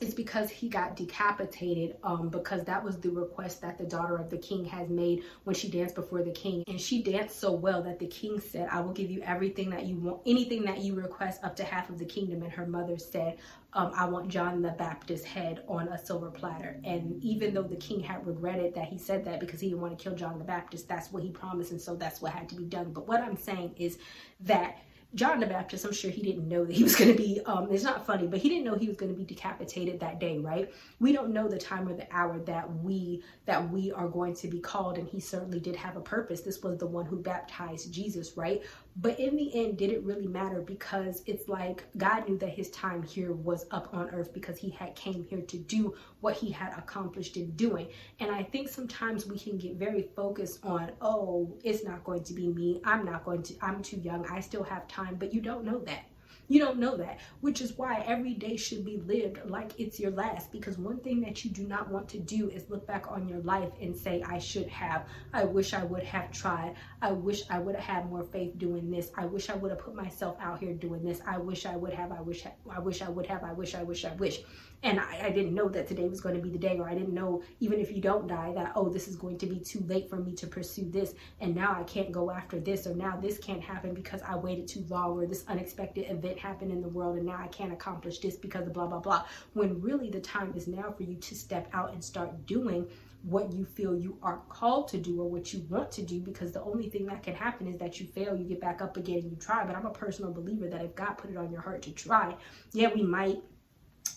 is 0.04 0.14
because 0.14 0.50
he 0.50 0.70
got 0.70 0.96
decapitated 0.96 1.96
um, 2.04 2.30
because 2.30 2.64
that 2.66 2.84
was 2.84 3.00
the 3.00 3.10
request 3.10 3.62
that 3.62 3.78
the 3.78 3.86
daughter 3.86 4.18
of 4.18 4.30
the 4.30 4.38
king 4.38 4.66
has 4.66 4.90
made 4.90 5.24
when 5.46 5.56
she 5.56 5.70
danced 5.70 5.96
before 5.96 6.22
the 6.22 6.32
king. 6.32 6.64
And 6.68 6.80
she 6.80 7.02
danced 7.02 7.40
so 7.40 7.52
well 7.52 7.82
that 7.84 8.00
the 8.00 8.08
king 8.08 8.40
said 8.40 8.68
i 8.72 8.82
will 8.82 8.92
give 8.92 9.10
you 9.10 9.22
everything 9.24 9.70
that 9.72 9.86
you 9.86 9.96
want 9.96 10.22
anything 10.26 10.64
that 10.66 10.80
you 10.80 10.94
request 10.94 11.44
up 11.44 11.56
to 11.56 11.64
half 11.64 11.90
of 11.90 11.98
the 11.98 12.06
kingdom. 12.06 12.44
And 12.44 12.52
her 12.52 12.66
mother 12.66 12.98
said 12.98 13.38
um, 13.74 13.92
i 13.96 14.06
want 14.06 14.28
john 14.28 14.62
the 14.62 14.72
baptist's 14.72 15.26
head 15.26 15.64
on 15.68 15.88
a 15.88 16.06
silver 16.06 16.30
platter. 16.30 16.80
And 16.84 17.24
even 17.24 17.54
though 17.54 17.64
the 17.64 17.78
king 17.78 18.00
had 18.00 18.26
regretted 18.28 18.76
that 18.76 18.86
he 18.86 18.98
said 18.98 19.26
that 19.26 19.40
because 19.40 19.60
he 19.60 19.70
didn't 19.70 19.82
want 19.82 19.98
to 19.98 20.04
kill 20.04 20.16
john 20.16 20.38
the 20.38 20.46
baptist 20.46 20.88
that's 20.88 21.12
what 21.12 21.24
he 21.24 21.30
promised. 21.30 21.72
And 21.72 21.82
so 21.82 21.96
that's 21.96 22.22
what 22.22 22.34
had 22.34 22.50
to 22.50 22.56
be 22.56 22.66
done. 22.66 22.92
But 22.92 23.08
what 23.08 23.22
i'm 23.22 23.38
saying 23.38 23.76
is 23.78 23.98
that 24.42 24.78
John 25.16 25.40
the 25.40 25.46
Baptist, 25.46 25.86
I'm 25.86 25.94
sure 25.94 26.10
he 26.10 26.24
didn't 26.24 26.48
know 26.48 26.66
that 26.66 26.76
he 26.76 26.84
was 26.84 26.96
going 26.96 27.12
to 27.12 27.18
be, 27.18 27.40
um, 27.46 27.68
it's 27.72 27.84
not 27.84 28.06
funny, 28.06 28.26
but 28.26 28.40
he 28.40 28.50
didn't 28.50 28.64
know 28.64 28.76
he 28.76 28.88
was 28.88 28.98
going 28.98 29.12
to 29.12 29.18
be 29.18 29.24
decapitated 29.24 30.00
that 30.00 30.20
day, 30.20 30.40
right? 30.40 30.74
We 31.00 31.12
don't 31.12 31.32
know 31.32 31.48
the 31.48 31.60
time 31.60 31.88
or 31.88 31.94
the 31.94 32.08
hour 32.12 32.40
that 32.40 32.74
we, 32.82 33.22
that 33.46 33.70
we 33.70 33.92
are 33.92 34.08
going 34.08 34.34
to 34.36 34.48
be 34.48 34.60
called. 34.60 34.98
And 34.98 35.08
he 35.08 35.20
certainly 35.20 35.60
did 35.60 35.76
have 35.76 35.98
a 35.98 36.02
purpose. 36.02 36.42
This 36.42 36.64
was 36.64 36.80
the 36.80 36.88
one 36.88 37.06
who 37.06 37.18
baptized 37.18 37.94
Jesus, 37.94 38.36
right? 38.36 38.64
But 38.96 39.20
in 39.20 39.36
the 39.36 39.54
end, 39.54 39.78
did 39.78 39.90
it 39.90 40.04
really 40.04 40.28
matter? 40.28 40.62
Because 40.62 41.24
it's 41.26 41.48
like 41.50 41.84
God 41.98 42.30
knew 42.30 42.38
that 42.38 42.50
his 42.50 42.70
time 42.70 43.02
here 43.02 43.34
was 43.34 43.66
up 43.72 43.94
on 43.94 44.10
earth 44.12 44.34
because 44.34 44.58
he 44.58 44.70
had 44.70 44.96
came 44.96 45.24
here 45.24 45.42
to 45.42 45.58
do 45.58 45.96
what 46.22 46.36
he 46.36 46.52
had 46.52 46.74
accomplished 46.78 47.36
in 47.36 47.52
doing. 47.52 47.88
And 48.20 48.30
I 48.30 48.44
think 48.44 48.70
sometimes 48.70 49.26
we 49.26 49.40
can 49.40 49.58
get 49.58 49.76
very 49.78 50.10
focused 50.16 50.60
on, 50.64 50.92
oh, 51.02 51.58
it's 51.64 51.84
not 51.84 52.04
going 52.04 52.24
to 52.26 52.34
be 52.34 52.48
me. 52.48 52.82
I'm 52.86 53.04
not 53.04 53.26
going 53.26 53.42
to, 53.44 53.56
I'm 53.62 53.82
too 53.82 53.98
young. 53.98 54.28
I 54.28 54.40
still 54.40 54.64
have 54.64 54.88
time. 54.88 55.16
But 55.16 55.34
you 55.34 55.42
don't 55.42 55.66
know 55.66 55.80
that 55.80 56.06
You 56.50 56.60
don't 56.60 56.78
know 56.78 56.98
that, 56.98 57.20
which 57.40 57.62
is 57.62 57.78
why 57.78 58.04
every 58.06 58.34
day 58.34 58.58
should 58.58 58.84
be 58.84 58.98
lived 58.98 59.40
like 59.46 59.80
it's 59.80 60.00
your 60.00 60.12
last. 60.12 60.52
Because 60.52 60.78
one 60.78 61.00
thing 61.00 61.22
that 61.22 61.46
you 61.46 61.52
do 61.52 61.66
not 61.66 61.90
want 61.90 62.10
to 62.10 62.20
do 62.20 62.50
is 62.50 62.70
look 62.70 62.86
back 62.86 63.06
on 63.10 63.30
your 63.30 63.40
life 63.40 63.72
and 63.82 63.96
say, 63.96 64.22
I 64.26 64.40
should 64.40 64.68
have, 64.68 65.08
I 65.34 65.46
wish 65.46 65.74
I 65.74 65.84
would 65.86 66.04
have 66.04 66.32
tried, 66.32 66.76
I 67.02 67.12
wish 67.14 67.44
I 67.50 67.60
would 67.60 67.76
have 67.76 67.84
had 67.84 68.10
more 68.10 68.24
faith 68.24 68.58
doing 68.58 68.92
this, 68.92 69.10
I 69.16 69.26
wish 69.26 69.50
I 69.50 69.56
would 69.56 69.72
have 69.72 69.80
put 69.80 69.96
myself 69.96 70.36
out 70.42 70.60
here 70.60 70.74
doing 70.74 71.04
this, 71.04 71.22
I 71.26 71.38
wish 71.38 71.66
I 71.66 71.78
would 71.78 71.94
have, 71.94 72.12
I 72.12 72.22
wish, 72.22 72.46
I 72.70 72.80
wish 72.80 73.02
I 73.02 73.10
would 73.10 73.26
have, 73.28 73.44
I 73.44 73.54
wish, 73.54 73.74
I 73.74 73.84
wish, 73.84 74.04
I 74.04 74.14
wish. 74.16 74.42
And 74.84 75.00
I, 75.00 75.28
I 75.28 75.30
didn't 75.30 75.54
know 75.54 75.70
that 75.70 75.88
today 75.88 76.10
was 76.10 76.20
going 76.20 76.36
to 76.36 76.42
be 76.42 76.50
the 76.50 76.58
day, 76.58 76.78
or 76.78 76.90
I 76.90 76.94
didn't 76.94 77.14
know, 77.14 77.42
even 77.62 77.80
if 77.80 77.90
you 77.90 78.02
don't 78.02 78.28
die, 78.28 78.52
that, 78.54 78.74
oh, 78.76 78.90
this 78.90 79.08
is 79.08 79.16
going 79.16 79.38
to 79.38 79.46
be 79.46 79.60
too 79.60 79.80
late 79.88 80.10
for 80.10 80.18
me 80.18 80.34
to 80.34 80.46
pursue 80.46 80.90
this, 80.90 81.14
and 81.40 81.56
now 81.56 81.74
I 81.80 81.84
can't 81.84 82.12
go 82.12 82.30
after 82.30 82.60
this, 82.60 82.86
or 82.86 82.94
now 82.94 83.18
this 83.18 83.38
can't 83.38 83.62
happen 83.62 83.94
because 83.94 84.22
I 84.22 84.36
waited 84.36 84.68
too 84.68 84.84
long, 84.90 85.18
or 85.18 85.26
this 85.26 85.46
unexpected 85.48 86.12
event 86.12 86.33
happened 86.38 86.72
in 86.72 86.82
the 86.82 86.88
world, 86.88 87.18
and 87.18 87.26
now 87.26 87.38
I 87.40 87.48
can't 87.48 87.74
accomplish 87.74 88.20
this 88.20 88.36
because 88.36 88.68
of 88.68 88.74
blah, 88.74 88.88
blah, 88.88 89.00
blah. 89.00 89.26
When 89.54 89.82
really 89.82 90.10
the 90.10 90.20
time 90.20 90.54
is 90.56 90.68
now 90.68 90.92
for 90.92 91.04
you 91.04 91.16
to 91.16 91.36
step 91.36 91.70
out 91.74 91.94
and 91.94 92.04
start 92.04 92.46
doing 92.46 92.88
what 93.24 93.54
you 93.54 93.64
feel 93.64 93.96
you 93.96 94.18
are 94.22 94.42
called 94.50 94.90
to 94.90 94.98
do 94.98 95.22
or 95.22 95.30
what 95.30 95.54
you 95.54 95.66
want 95.70 95.90
to 95.90 96.02
do 96.02 96.20
because 96.20 96.52
the 96.52 96.62
only 96.62 96.90
thing 96.90 97.06
that 97.06 97.24
can 97.24 97.34
happen 97.34 97.68
is 97.68 97.78
that 97.78 97.98
you 97.98 98.06
fail 98.06 98.36
you 98.36 98.44
get 98.44 98.60
back 98.60 98.82
up 98.82 98.98
again 98.98 99.22
you 99.24 99.38
try 99.40 99.64
but 99.64 99.78
i'm 99.78 99.86
a 99.86 99.90
personal 99.92 100.30
believer 100.30 100.68
that 100.68 100.84
if 100.84 100.94
god 100.94 101.14
put 101.14 101.30
it 101.30 101.38
on 101.38 101.50
your 101.50 101.62
heart 101.62 101.82
to 101.82 101.92
try 101.92 102.36
yeah 102.74 102.90
we 102.94 103.02
might 103.02 103.42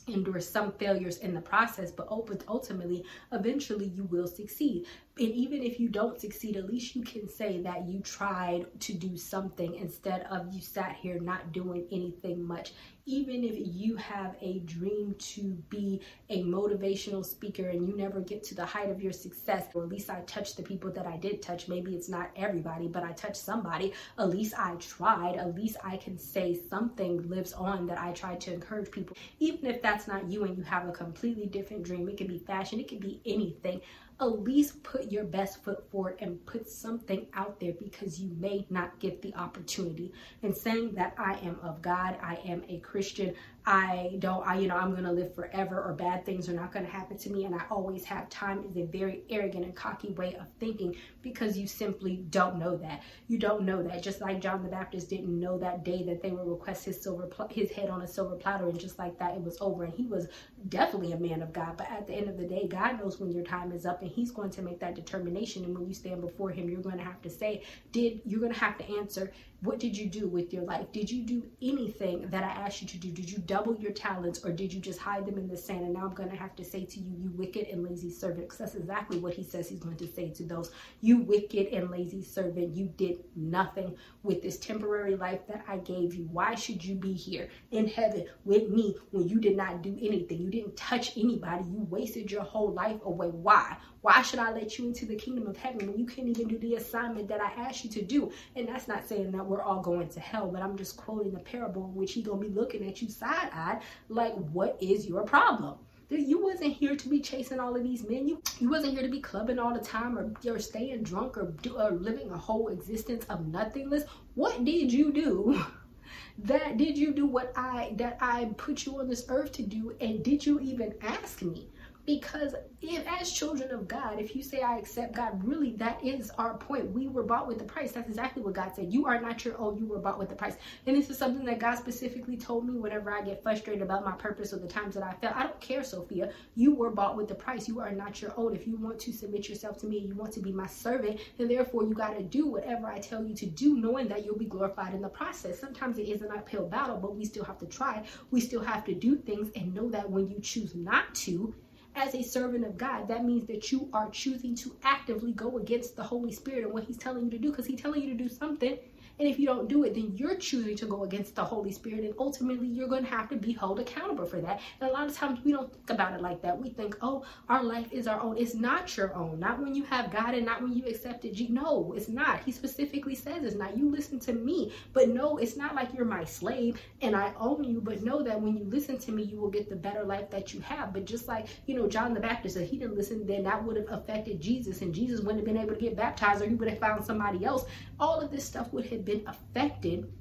endure 0.09 0.41
some 0.41 0.73
failures 0.73 1.19
in 1.19 1.35
the 1.35 1.41
process, 1.41 1.91
but 1.91 2.07
ultimately, 2.49 3.05
eventually 3.33 3.87
you 3.87 4.05
will 4.05 4.27
succeed. 4.27 4.87
And 5.19 5.31
even 5.31 5.63
if 5.63 5.81
you 5.81 5.89
don't 5.89 6.21
succeed, 6.21 6.59
at 6.59 6.67
least 6.67 6.95
you 6.95 7.03
can 7.03 7.27
say 7.27 7.63
that 7.63 7.89
you 7.89 8.01
tried 8.01 8.67
to 8.81 8.93
do 8.93 9.17
something 9.17 9.75
instead 9.77 10.27
of 10.31 10.53
you 10.53 10.61
sat 10.61 10.95
here 10.95 11.19
not 11.19 11.53
doing 11.53 11.87
anything 11.91 12.47
much. 12.47 12.75
Even 13.07 13.43
if 13.45 13.55
you 13.57 13.97
have 13.97 14.35
a 14.43 14.59
dream 14.61 15.15
to 15.19 15.43
be 15.71 16.03
a 16.29 16.43
motivational 16.43 17.25
speaker 17.25 17.69
and 17.69 17.89
you 17.89 17.97
never 17.97 18.21
get 18.21 18.43
to 18.45 18.55
the 18.55 18.67
height 18.67 18.91
of 18.91 19.01
your 19.01 19.13
success, 19.13 19.65
or 19.75 19.85
at 19.85 19.89
least 19.89 20.11
I 20.11 20.21
touched 20.27 20.59
the 20.59 20.63
people 20.63 20.91
that 20.91 21.07
I 21.07 21.17
did 21.17 21.41
touch. 21.41 21.67
Maybe 21.67 21.95
it's 21.95 22.11
not 22.11 22.31
everybody, 22.37 22.89
but 22.89 23.05
I 23.05 23.13
touched 23.13 23.37
somebody. 23.37 23.95
At 24.19 24.29
least 24.29 24.55
I 24.59 24.75
tried. 24.75 25.37
At 25.37 25.55
least 25.55 25.79
I 25.83 25.97
can 25.97 26.19
say 26.19 26.61
something 26.69 27.27
lives 27.27 27.55
on 27.55 27.87
that 27.87 27.99
I 27.99 28.13
tried 28.13 28.41
to 28.43 28.53
encourage 28.53 28.91
people. 28.91 29.17
Even 29.39 29.67
if 29.67 29.81
that's 29.81 30.09
not 30.09 30.29
you 30.29 30.45
and 30.45 30.59
you 30.59 30.65
have 30.65 30.87
a 30.87 30.93
completely 30.93 31.47
different 31.47 31.85
dream, 31.85 32.07
it 32.09 32.19
could 32.19 32.29
be 32.29 32.39
fashion, 32.41 32.81
it 32.81 32.89
could 32.89 33.01
be 33.01 33.23
anything 33.25 33.81
at 34.21 34.43
least 34.43 34.83
put 34.83 35.13
your 35.13 35.25
best 35.25 35.63
foot 35.63 35.91
forward 35.91 36.17
and 36.21 36.45
put 36.47 36.71
something 36.71 37.27
out 37.35 37.61
there 37.61 37.75
because 37.79 38.21
you 38.21 38.31
may 38.39 38.67
not 38.71 38.99
get 38.99 39.21
the 39.21 39.35
opportunity. 39.35 40.13
And 40.43 40.57
saying 40.57 40.95
that 40.95 41.15
I 41.19 41.35
am 41.43 41.59
of 41.63 41.83
God, 41.83 42.17
I 42.23 42.37
am 42.47 42.63
a 42.69 42.79
Christian, 42.79 43.35
I 43.69 44.17
don't, 44.21 44.47
I, 44.47 44.59
you 44.59 44.69
know, 44.69 44.77
I'm 44.77 44.93
going 44.93 45.03
to 45.05 45.11
live 45.11 45.35
forever 45.35 45.83
or 45.83 45.93
bad 45.93 46.25
things 46.25 46.49
are 46.49 46.53
not 46.53 46.73
going 46.73 46.87
to 46.87 46.91
happen 46.91 47.19
to 47.19 47.31
me 47.31 47.47
and 47.47 47.55
I 47.55 47.63
always 47.69 48.05
have 48.05 48.29
time 48.29 48.65
is 48.65 48.77
a 48.77 48.85
very 48.85 49.25
arrogant 49.29 49.65
and 49.65 49.75
cocky 49.75 50.13
way 50.13 50.37
of 50.37 50.47
thinking 50.61 50.95
because 51.21 51.59
you 51.59 51.67
simply 51.67 52.19
don't 52.31 52.61
know 52.61 52.77
that. 52.77 53.03
You 53.27 53.39
don't 53.39 53.65
know 53.65 53.83
that. 53.83 54.05
Just 54.05 54.21
like 54.21 54.41
John 54.41 54.63
the 54.63 54.69
Baptist 54.69 55.11
didn't 55.11 55.41
know 55.41 55.59
that 55.59 55.85
day 55.85 56.05
that 56.05 56.23
they 56.23 56.31
would 56.31 56.47
request 56.47 56.85
his 56.85 57.03
silver, 57.03 57.29
his 57.51 57.73
head 57.73 57.91
on 57.91 58.03
a 58.03 58.07
silver 58.07 58.37
platter 58.37 58.69
and 58.69 58.79
just 58.79 59.01
like 59.01 59.19
that 59.19 59.35
it 59.35 59.43
was 59.43 59.59
over. 59.61 59.83
And 59.83 59.95
he 59.95 60.07
was 60.07 60.29
definitely 60.69 61.13
a 61.13 61.19
man 61.19 61.43
of 61.43 61.53
God. 61.53 61.77
But 61.77 61.91
at 61.91 62.07
the 62.07 62.15
end 62.15 62.29
of 62.29 62.39
the 62.39 62.47
day, 62.47 62.69
God 62.69 63.01
knows 63.01 63.19
when 63.19 63.33
your 63.33 63.45
time 63.45 63.73
is 63.73 63.85
up 63.85 64.01
and 64.01 64.11
he's 64.11 64.31
going 64.31 64.51
to 64.51 64.63
make 64.63 64.79
that 64.79 64.95
determination. 64.95 65.65
And 65.65 65.77
when 65.77 65.89
you 65.89 65.95
stand 65.95 66.21
before 66.21 66.51
him, 66.51 66.71
you're 66.71 66.83
going 66.83 66.99
to 66.99 67.05
have 67.05 67.21
to 67.23 67.31
say, 67.31 67.65
did, 67.91 68.21
you're 68.25 68.41
going 68.41 68.53
to 68.53 68.59
have 68.61 68.79
to 68.79 68.97
answer, 68.97 69.33
what 69.61 69.79
did 69.79 69.97
you 69.97 70.07
do 70.07 70.29
with 70.29 70.53
your 70.53 70.65
life? 70.65 70.93
Did 70.93 71.11
you 71.11 71.25
do 71.25 71.43
anything 71.63 72.29
that 72.29 72.45
I 72.45 72.49
asked 72.49 72.83
you 72.83 72.89
to 72.89 72.99
do? 72.99 73.11
Did 73.11 73.31
you 73.31 73.39
double 73.39 73.77
your 73.77 73.93
talents 73.93 74.45
or 74.45 74.53
did 74.53 74.73
you 74.73 74.81
just 74.81 74.99
hide 74.99 75.27
them 75.27 75.39
in 75.39 75.49
the 75.49 75.57
sand? 75.57 75.85
And 75.85 75.95
now 75.95 76.07
I'm 76.07 76.15
going 76.15 76.31
to 76.31 76.37
have 76.37 76.55
to 76.57 76.65
say 76.65 76.85
to 76.85 77.01
you, 77.01 77.15
you 77.19 77.31
wicked 77.35 77.69
and 77.69 77.83
lazy 77.83 78.11
servant, 78.11 78.43
because 78.43 78.59
that's 78.59 78.75
exactly 78.75 79.19
what 79.19 79.35
he 79.35 79.43
says 79.43 79.69
he's 79.69 79.79
going 79.81 79.97
to 79.97 80.07
say 80.07 80.31
to 80.31 80.45
those. 80.45 80.73
You 81.01 81.19
wicked 81.19 81.69
and 81.69 81.91
lazy 81.91 82.23
servant, 82.23 82.77
you 82.77 82.87
did 82.97 83.25
nothing 83.35 83.97
with 84.23 84.43
this 84.43 84.59
temporary 84.59 85.17
life 85.17 85.41
that 85.49 85.65
I 85.67 85.79
gave 85.79 86.15
you. 86.15 86.29
Why 86.31 86.55
should 86.55 86.85
you 86.85 86.95
be 86.95 87.15
here 87.15 87.49
in 87.71 87.89
heaven 87.89 88.27
with 88.45 88.69
me 88.69 88.97
when 89.11 89.29
you 89.29 89.41
did 89.41 89.57
not 89.57 89.83
do 89.83 89.97
anything? 90.01 90.39
You 90.39 90.51
didn't 90.51 90.77
touch 90.77 91.17
anybody. 91.17 91.65
You 91.65 91.87
wasted 91.89 92.31
your 92.31 92.43
whole 92.43 92.73
life 92.73 93.01
away. 93.05 93.29
Why? 93.29 93.77
Why 94.07 94.23
should 94.23 94.39
I 94.39 94.53
let 94.53 94.79
you 94.79 94.87
into 94.87 95.05
the 95.05 95.17
kingdom 95.17 95.49
of 95.49 95.57
heaven 95.57 95.85
when 95.89 95.99
you 95.99 96.07
can't 96.07 96.29
even 96.29 96.47
do 96.47 96.59
the 96.59 96.77
assignment 96.77 97.27
that 97.27 97.41
I 97.41 97.51
asked 97.61 97.83
you 97.83 97.91
to 97.91 98.03
do? 98.03 98.31
And 98.55 98.69
that's 98.69 98.87
not 98.87 99.05
saying 99.05 99.33
that 99.33 99.45
we're 99.45 99.63
all 99.65 99.83
going 99.83 100.09
to 100.11 100.21
hell, 100.21 100.47
but 100.47 100.63
I'm 100.63 100.79
just 100.79 100.97
quoting 100.97 101.33
the 101.33 101.41
parable 101.41 101.87
in 101.87 101.95
which 101.97 102.13
he 102.13 102.23
gonna 102.23 102.39
be 102.41 102.47
looking 102.47 102.87
at 102.87 103.03
you 103.03 103.09
side-eyed 103.09 103.81
like, 104.09 104.33
what 104.53 104.77
is 104.81 105.09
your 105.09 105.25
problem? 105.25 105.79
You 106.09 106.41
wasn't 106.41 106.75
here 106.75 106.95
to 106.95 107.09
be 107.09 107.19
chasing 107.19 107.59
all 107.59 107.75
of 107.75 107.83
these 107.83 108.09
men. 108.09 108.29
You 108.29 108.41
you 108.61 108.71
wasn't 108.71 108.93
here 108.93 109.03
to 109.03 109.09
be 109.09 109.21
clubbing 109.21 109.59
all 109.59 109.75
the 109.75 109.81
time 109.81 110.17
or, 110.17 110.33
or 110.49 110.61
staying 110.61 111.03
drunk 111.03 111.37
or, 111.37 111.51
do, 111.61 111.77
or 111.77 111.91
living 111.91 112.31
a 112.31 112.39
whole 112.39 112.69
existence 112.69 113.25
of 113.25 113.49
nothingness. 113.49 114.05
What 114.35 114.65
did 114.65 114.93
you 114.93 115.11
do? 115.11 115.65
that 116.39 116.77
did 116.77 116.97
you 116.97 117.13
do 117.13 117.27
what 117.27 117.53
I 117.57 117.93
that 117.97 118.19
I 118.21 118.53
put 118.57 118.87
you 118.87 119.01
on 119.01 119.09
this 119.09 119.25
earth 119.29 119.51
to 119.53 119.63
do 119.65 119.97
and 120.01 120.23
did 120.23 120.47
you 120.47 120.61
even 120.61 120.95
ask 121.03 121.43
me? 121.43 121.71
Because 122.07 122.55
if, 122.81 123.05
as 123.21 123.33
children 123.33 123.73
of 123.73 123.89
God, 123.89 124.21
if 124.21 124.37
you 124.37 124.43
say, 124.43 124.63
I 124.63 124.79
accept 124.79 125.17
God, 125.17 125.43
really 125.43 125.73
that 125.73 126.03
is 126.05 126.31
our 126.39 126.57
point. 126.57 126.93
We 126.93 127.09
were 127.09 127.25
bought 127.25 127.49
with 127.49 127.59
the 127.59 127.65
price. 127.65 127.91
That's 127.91 128.09
exactly 128.09 128.45
what 128.45 128.55
God 128.55 128.73
said. 128.77 128.93
You 128.93 129.07
are 129.07 129.21
not 129.21 129.45
your 129.45 129.59
own. 129.59 129.77
You 129.77 129.87
were 129.87 129.99
bought 129.99 130.19
with 130.19 130.29
the 130.29 130.37
price. 130.37 130.57
And 130.87 130.97
this 130.97 131.11
is 131.11 131.19
something 131.19 131.45
that 131.47 131.59
God 131.59 131.75
specifically 131.75 132.37
told 132.37 132.69
me 132.69 132.79
whenever 132.79 133.13
I 133.13 133.23
get 133.23 133.43
frustrated 133.43 133.83
about 133.83 134.05
my 134.05 134.13
purpose 134.13 134.53
or 134.53 134.59
the 134.59 134.69
times 134.69 134.95
that 134.95 135.03
I 135.03 135.15
felt. 135.15 135.35
I 135.35 135.43
don't 135.43 135.61
care, 135.61 135.83
Sophia. 135.83 136.31
You 136.55 136.75
were 136.75 136.91
bought 136.91 137.17
with 137.17 137.27
the 137.27 137.35
price. 137.35 137.67
You 137.67 137.81
are 137.81 137.91
not 137.91 138.23
your 138.23 138.33
own. 138.37 138.55
If 138.55 138.69
you 138.69 138.77
want 138.77 139.01
to 139.01 139.13
submit 139.13 139.49
yourself 139.49 139.77
to 139.79 139.87
me, 139.87 139.99
you 139.99 140.15
want 140.15 140.33
to 140.35 140.41
be 140.41 140.53
my 140.53 140.69
servant, 140.69 141.19
then 141.39 141.49
therefore 141.49 141.83
you 141.83 141.95
got 141.95 142.17
to 142.17 142.23
do 142.23 142.47
whatever 142.47 142.87
I 142.87 143.01
tell 143.01 143.25
you 143.25 143.35
to 143.35 143.47
do, 143.47 143.77
knowing 143.77 144.07
that 144.09 144.25
you'll 144.25 144.39
be 144.39 144.45
glorified 144.47 144.95
in 144.95 145.03
the 145.03 145.09
process. 145.09 145.59
Sometimes 145.59 145.99
it 145.99 146.03
is 146.03 146.23
an 146.23 146.31
uphill 146.31 146.69
battle, 146.69 146.99
but 146.99 147.17
we 147.17 147.25
still 147.25 147.45
have 147.45 147.59
to 147.59 147.67
try. 147.67 148.05
We 148.31 148.41
still 148.41 148.63
have 148.63 148.85
to 148.85 148.95
do 148.95 149.17
things 149.17 149.51
and 149.57 149.75
know 149.75 149.91
that 149.91 150.09
when 150.09 150.29
you 150.29 150.39
choose 150.39 150.75
not 150.77 151.13
to, 151.17 151.53
as 151.97 152.15
a 152.15 152.23
servant 152.23 152.65
of 152.65 152.77
God, 152.77 153.09
that 153.09 153.25
means 153.25 153.47
that 153.47 153.73
you 153.73 153.89
are 153.93 154.11
choosing 154.11 154.55
to 154.57 154.77
actively 154.85 155.33
go 155.33 155.57
against 155.59 155.97
the 155.97 156.03
Holy 156.03 156.31
Spirit 156.31 156.65
and 156.65 156.73
what 156.73 156.85
He's 156.85 156.99
telling 156.99 157.25
you 157.25 157.31
to 157.31 157.39
do 157.39 157.51
because 157.51 157.67
He's 157.67 157.81
telling 157.81 158.03
you 158.03 158.11
to 158.11 158.23
do 158.23 158.29
something 158.29 158.79
and 159.19 159.29
if 159.29 159.39
you 159.39 159.47
don't 159.47 159.69
do 159.69 159.85
it, 159.85 159.95
then 159.95 160.13
you're 160.15 160.37
choosing 160.37 160.77
to 160.77 160.87
go 160.87 161.05
against 161.05 161.35
the 161.35 161.45
Holy 161.45 161.73
Spirit. 161.73 162.05
And 162.05 162.15
ultimately, 162.19 162.67
you're 162.67 162.89
going 162.89 163.05
to 163.05 163.11
have 163.11 163.29
to 163.31 163.37
be 163.37 163.53
held 163.53 163.81
accountable 163.81 164.27
for 164.27 164.41
that. 164.43 164.61
And 164.81 164.91
a 164.91 164.93
lot 164.93 165.09
of 165.09 165.17
times, 165.17 165.41
we 165.43 165.53
don't 165.53 165.73
think 165.73 165.91
about 165.91 166.13
it 166.13 166.21
like 166.21 166.43
that. 166.43 166.61
We 166.61 166.69
think, 166.71 166.97
oh, 167.01 167.25
our 167.49 167.63
life 167.63 167.91
is 167.93 168.07
our 168.07 168.21
own. 168.21 168.37
It's 168.37 168.55
not 168.55 168.95
your 168.97 169.15
own. 169.15 169.41
Not 169.41 169.59
when 169.59 169.75
you 169.75 169.85
have 169.85 170.13
God 170.13 170.35
and 170.35 170.45
not 170.45 170.63
when 170.63 170.75
you 170.75 170.85
accepted 170.85 171.35
Jesus. 171.35 171.55
No, 171.55 171.95
it's 171.97 172.09
not. 172.09 172.41
He 172.45 172.53
specifically 172.53 173.15
says 173.15 173.45
it's 173.45 173.57
not. 173.57 173.77
You 173.77 173.89
listen 173.91 174.19
to 174.21 174.33
me. 174.35 174.73
But 174.93 175.09
no, 175.09 175.39
it's 175.39 175.57
not 175.57 175.75
like 175.75 175.95
you're 175.95 176.05
my 176.05 176.25
slave 176.25 176.79
and 177.01 177.17
I 177.17 177.33
own 177.39 177.65
you. 177.65 177.81
But 177.81 178.03
know 178.03 178.23
that 178.23 178.41
when 178.41 178.57
you 178.57 178.65
listen 178.65 178.99
to 178.99 179.13
me, 179.13 179.23
you 179.23 179.41
will 179.41 179.51
get 179.51 179.71
the 179.71 179.77
better 179.77 180.05
life 180.05 180.29
that 180.31 180.53
you 180.53 180.61
have. 180.61 180.93
But 180.93 181.07
just 181.07 181.27
like, 181.27 181.47
you 181.67 181.75
know, 181.75 181.89
John 181.89 182.13
the 182.13 182.21
Baptist, 182.21 182.57
if 182.57 182.69
he 182.69 182.77
didn't 182.77 182.97
listen, 182.97 183.27
then 183.27 183.45
that 183.45 183.65
would 183.65 183.77
have 183.77 183.91
affected 183.91 184.41
Jesus. 184.43 184.83
And 184.83 184.95
Jesus 184.95 185.21
wouldn't 185.21 185.39
have 185.39 185.47
been 185.47 185.63
able 185.63 185.75
to 185.75 185.81
get 185.81 185.97
baptized 185.97 186.43
or 186.43 186.49
he 186.49 186.55
would 186.55 186.69
have 186.69 186.79
found 186.79 187.03
somebody 187.05 187.47
else. 187.47 187.65
All 187.99 188.21
of 188.21 188.31
this 188.31 188.45
stuff 188.45 188.71
would 188.75 188.85
have 188.87 189.06
been 189.07 189.23
affected 189.27 190.13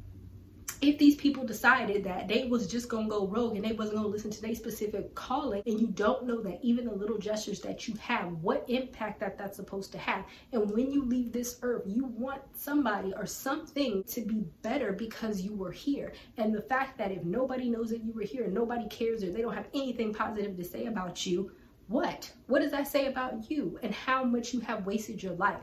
if 0.81 0.97
these 0.97 1.15
people 1.15 1.45
decided 1.45 2.03
that 2.03 2.27
they 2.27 2.45
was 2.45 2.67
just 2.67 2.89
gonna 2.89 3.07
go 3.07 3.27
rogue 3.27 3.55
and 3.55 3.63
they 3.63 3.71
wasn't 3.71 3.95
gonna 3.95 4.07
listen 4.07 4.29
to 4.29 4.41
their 4.41 4.53
specific 4.53 5.15
calling 5.15 5.63
and 5.65 5.79
you 5.79 5.87
don't 5.87 6.25
know 6.25 6.41
that 6.41 6.59
even 6.61 6.85
the 6.85 6.93
little 6.93 7.17
gestures 7.17 7.61
that 7.61 7.87
you 7.87 7.95
have 7.95 8.31
what 8.41 8.65
impact 8.67 9.19
that 9.19 9.37
that's 9.37 9.55
supposed 9.55 9.91
to 9.91 9.97
have. 9.97 10.25
And 10.51 10.69
when 10.69 10.91
you 10.91 11.03
leave 11.03 11.31
this 11.31 11.59
earth 11.61 11.83
you 11.85 12.05
want 12.05 12.41
somebody 12.53 13.13
or 13.15 13.25
something 13.25 14.03
to 14.03 14.21
be 14.21 14.45
better 14.61 14.91
because 14.91 15.41
you 15.41 15.55
were 15.55 15.71
here. 15.71 16.13
And 16.37 16.53
the 16.53 16.61
fact 16.61 16.97
that 16.97 17.11
if 17.11 17.23
nobody 17.23 17.69
knows 17.69 17.89
that 17.89 18.03
you 18.03 18.11
were 18.11 18.23
here 18.23 18.45
and 18.45 18.53
nobody 18.53 18.87
cares 18.89 19.23
or 19.23 19.31
they 19.31 19.41
don't 19.41 19.55
have 19.55 19.69
anything 19.73 20.13
positive 20.13 20.57
to 20.57 20.63
say 20.63 20.85
about 20.85 21.25
you 21.25 21.51
what? 21.87 22.31
What 22.47 22.61
does 22.61 22.71
that 22.71 22.87
say 22.87 23.05
about 23.05 23.49
you? 23.51 23.79
And 23.83 23.93
how 23.93 24.23
much 24.23 24.53
you 24.53 24.59
have 24.61 24.87
wasted 24.87 25.21
your 25.21 25.33
life 25.33 25.61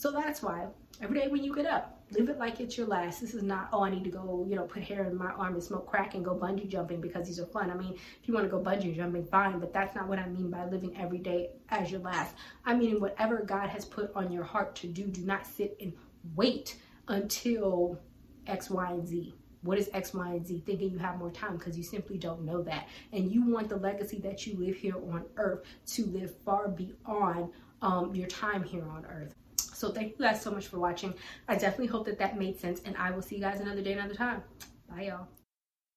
so 0.00 0.10
that's 0.10 0.42
why 0.42 0.66
every 1.02 1.20
day 1.20 1.28
when 1.28 1.44
you 1.44 1.54
get 1.54 1.66
up 1.66 2.00
live 2.12 2.28
it 2.28 2.38
like 2.38 2.60
it's 2.60 2.76
your 2.76 2.86
last. 2.86 3.20
This 3.20 3.34
is 3.34 3.42
not, 3.42 3.68
oh, 3.72 3.84
I 3.84 3.90
need 3.90 4.04
to 4.04 4.10
go, 4.10 4.44
you 4.48 4.56
know, 4.56 4.64
put 4.64 4.82
heroin 4.82 5.16
my 5.16 5.30
arm 5.30 5.54
and 5.54 5.62
smoke 5.62 5.86
crack 5.86 6.14
and 6.14 6.24
go 6.24 6.34
bungee 6.34 6.68
jumping 6.68 7.00
because 7.00 7.26
these 7.26 7.38
are 7.38 7.46
fun. 7.46 7.70
I 7.70 7.74
mean, 7.74 7.92
if 7.92 8.26
you 8.28 8.34
want 8.34 8.46
to 8.46 8.50
go 8.50 8.60
bungee 8.60 8.96
jumping, 8.96 9.24
fine, 9.24 9.60
but 9.60 9.72
that's 9.72 9.94
not 9.94 10.08
what 10.08 10.18
I 10.18 10.26
mean 10.26 10.50
by 10.50 10.64
living 10.66 10.96
every 10.96 11.18
day 11.18 11.50
as 11.68 11.90
your 11.90 12.00
last. 12.00 12.34
I 12.64 12.74
mean, 12.74 13.00
whatever 13.00 13.42
God 13.42 13.68
has 13.68 13.84
put 13.84 14.10
on 14.16 14.32
your 14.32 14.42
heart 14.42 14.74
to 14.76 14.88
do, 14.88 15.04
do 15.04 15.22
not 15.22 15.46
sit 15.46 15.76
and 15.80 15.92
wait 16.34 16.76
until 17.08 18.00
X, 18.46 18.70
Y, 18.70 18.90
and 18.90 19.06
Z. 19.06 19.34
What 19.62 19.78
is 19.78 19.88
X, 19.92 20.12
Y, 20.12 20.28
and 20.30 20.46
Z? 20.46 20.62
Thinking 20.66 20.90
you 20.90 20.98
have 20.98 21.18
more 21.18 21.30
time 21.30 21.58
because 21.58 21.76
you 21.76 21.84
simply 21.84 22.18
don't 22.18 22.42
know 22.44 22.62
that. 22.62 22.88
And 23.12 23.30
you 23.30 23.48
want 23.48 23.68
the 23.68 23.76
legacy 23.76 24.18
that 24.20 24.46
you 24.46 24.56
live 24.56 24.74
here 24.74 24.96
on 24.96 25.26
earth 25.36 25.64
to 25.88 26.06
live 26.06 26.34
far 26.44 26.68
beyond 26.68 27.50
um, 27.82 28.14
your 28.14 28.26
time 28.26 28.64
here 28.64 28.84
on 28.88 29.06
earth. 29.06 29.34
So 29.80 29.90
thank 29.90 30.10
you 30.18 30.26
guys 30.26 30.42
so 30.42 30.50
much 30.50 30.66
for 30.66 30.78
watching. 30.78 31.14
I 31.48 31.54
definitely 31.54 31.86
hope 31.86 32.04
that 32.04 32.18
that 32.18 32.38
made 32.38 32.60
sense 32.60 32.82
and 32.84 32.94
I 32.98 33.12
will 33.12 33.22
see 33.22 33.36
you 33.36 33.40
guys 33.40 33.60
another 33.60 33.80
day, 33.80 33.94
another 33.94 34.14
time. 34.14 34.42
Bye 34.90 35.04
y'all. 35.04 35.28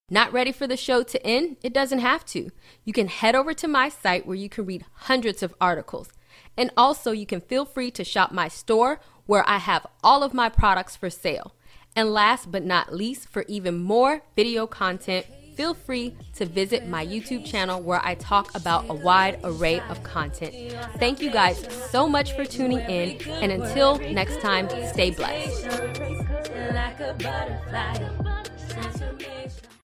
Not 0.09 0.31
ready 0.31 0.53
for 0.53 0.67
the 0.67 0.77
show 0.77 1.03
to 1.03 1.25
end? 1.25 1.57
It 1.61 1.73
doesn't 1.73 1.99
have 1.99 2.23
to. 2.27 2.49
You 2.85 2.93
can 2.93 3.09
head 3.09 3.35
over 3.35 3.53
to 3.53 3.67
my 3.67 3.89
site 3.89 4.25
where 4.25 4.37
you 4.37 4.47
can 4.47 4.65
read 4.65 4.85
hundreds 4.93 5.43
of 5.43 5.53
articles. 5.59 6.13
And 6.55 6.71
also, 6.77 7.11
you 7.11 7.25
can 7.25 7.41
feel 7.41 7.65
free 7.65 7.91
to 7.91 8.05
shop 8.05 8.31
my 8.31 8.47
store 8.47 9.01
where 9.25 9.47
I 9.49 9.57
have 9.57 9.85
all 10.01 10.23
of 10.23 10.33
my 10.33 10.47
products 10.47 10.95
for 10.95 11.09
sale. 11.09 11.53
And 11.93 12.13
last 12.13 12.51
but 12.51 12.63
not 12.63 12.93
least, 12.93 13.27
for 13.27 13.43
even 13.49 13.83
more 13.83 14.23
video 14.35 14.65
content, 14.65 15.25
feel 15.55 15.73
free 15.73 16.15
to 16.35 16.45
visit 16.45 16.87
my 16.87 17.05
YouTube 17.05 17.45
channel 17.45 17.81
where 17.81 18.01
I 18.03 18.15
talk 18.15 18.55
about 18.55 18.85
a 18.89 18.93
wide 18.93 19.39
array 19.43 19.79
of 19.89 20.03
content. 20.03 20.75
Thank 20.97 21.21
you 21.21 21.31
guys 21.31 21.65
so 21.91 22.07
much 22.07 22.33
for 22.35 22.45
tuning 22.45 22.79
in, 22.79 23.21
and 23.27 23.51
until 23.51 23.99
next 23.99 24.41
time, 24.41 24.69
stay 24.91 25.11
blessed. 25.11 25.67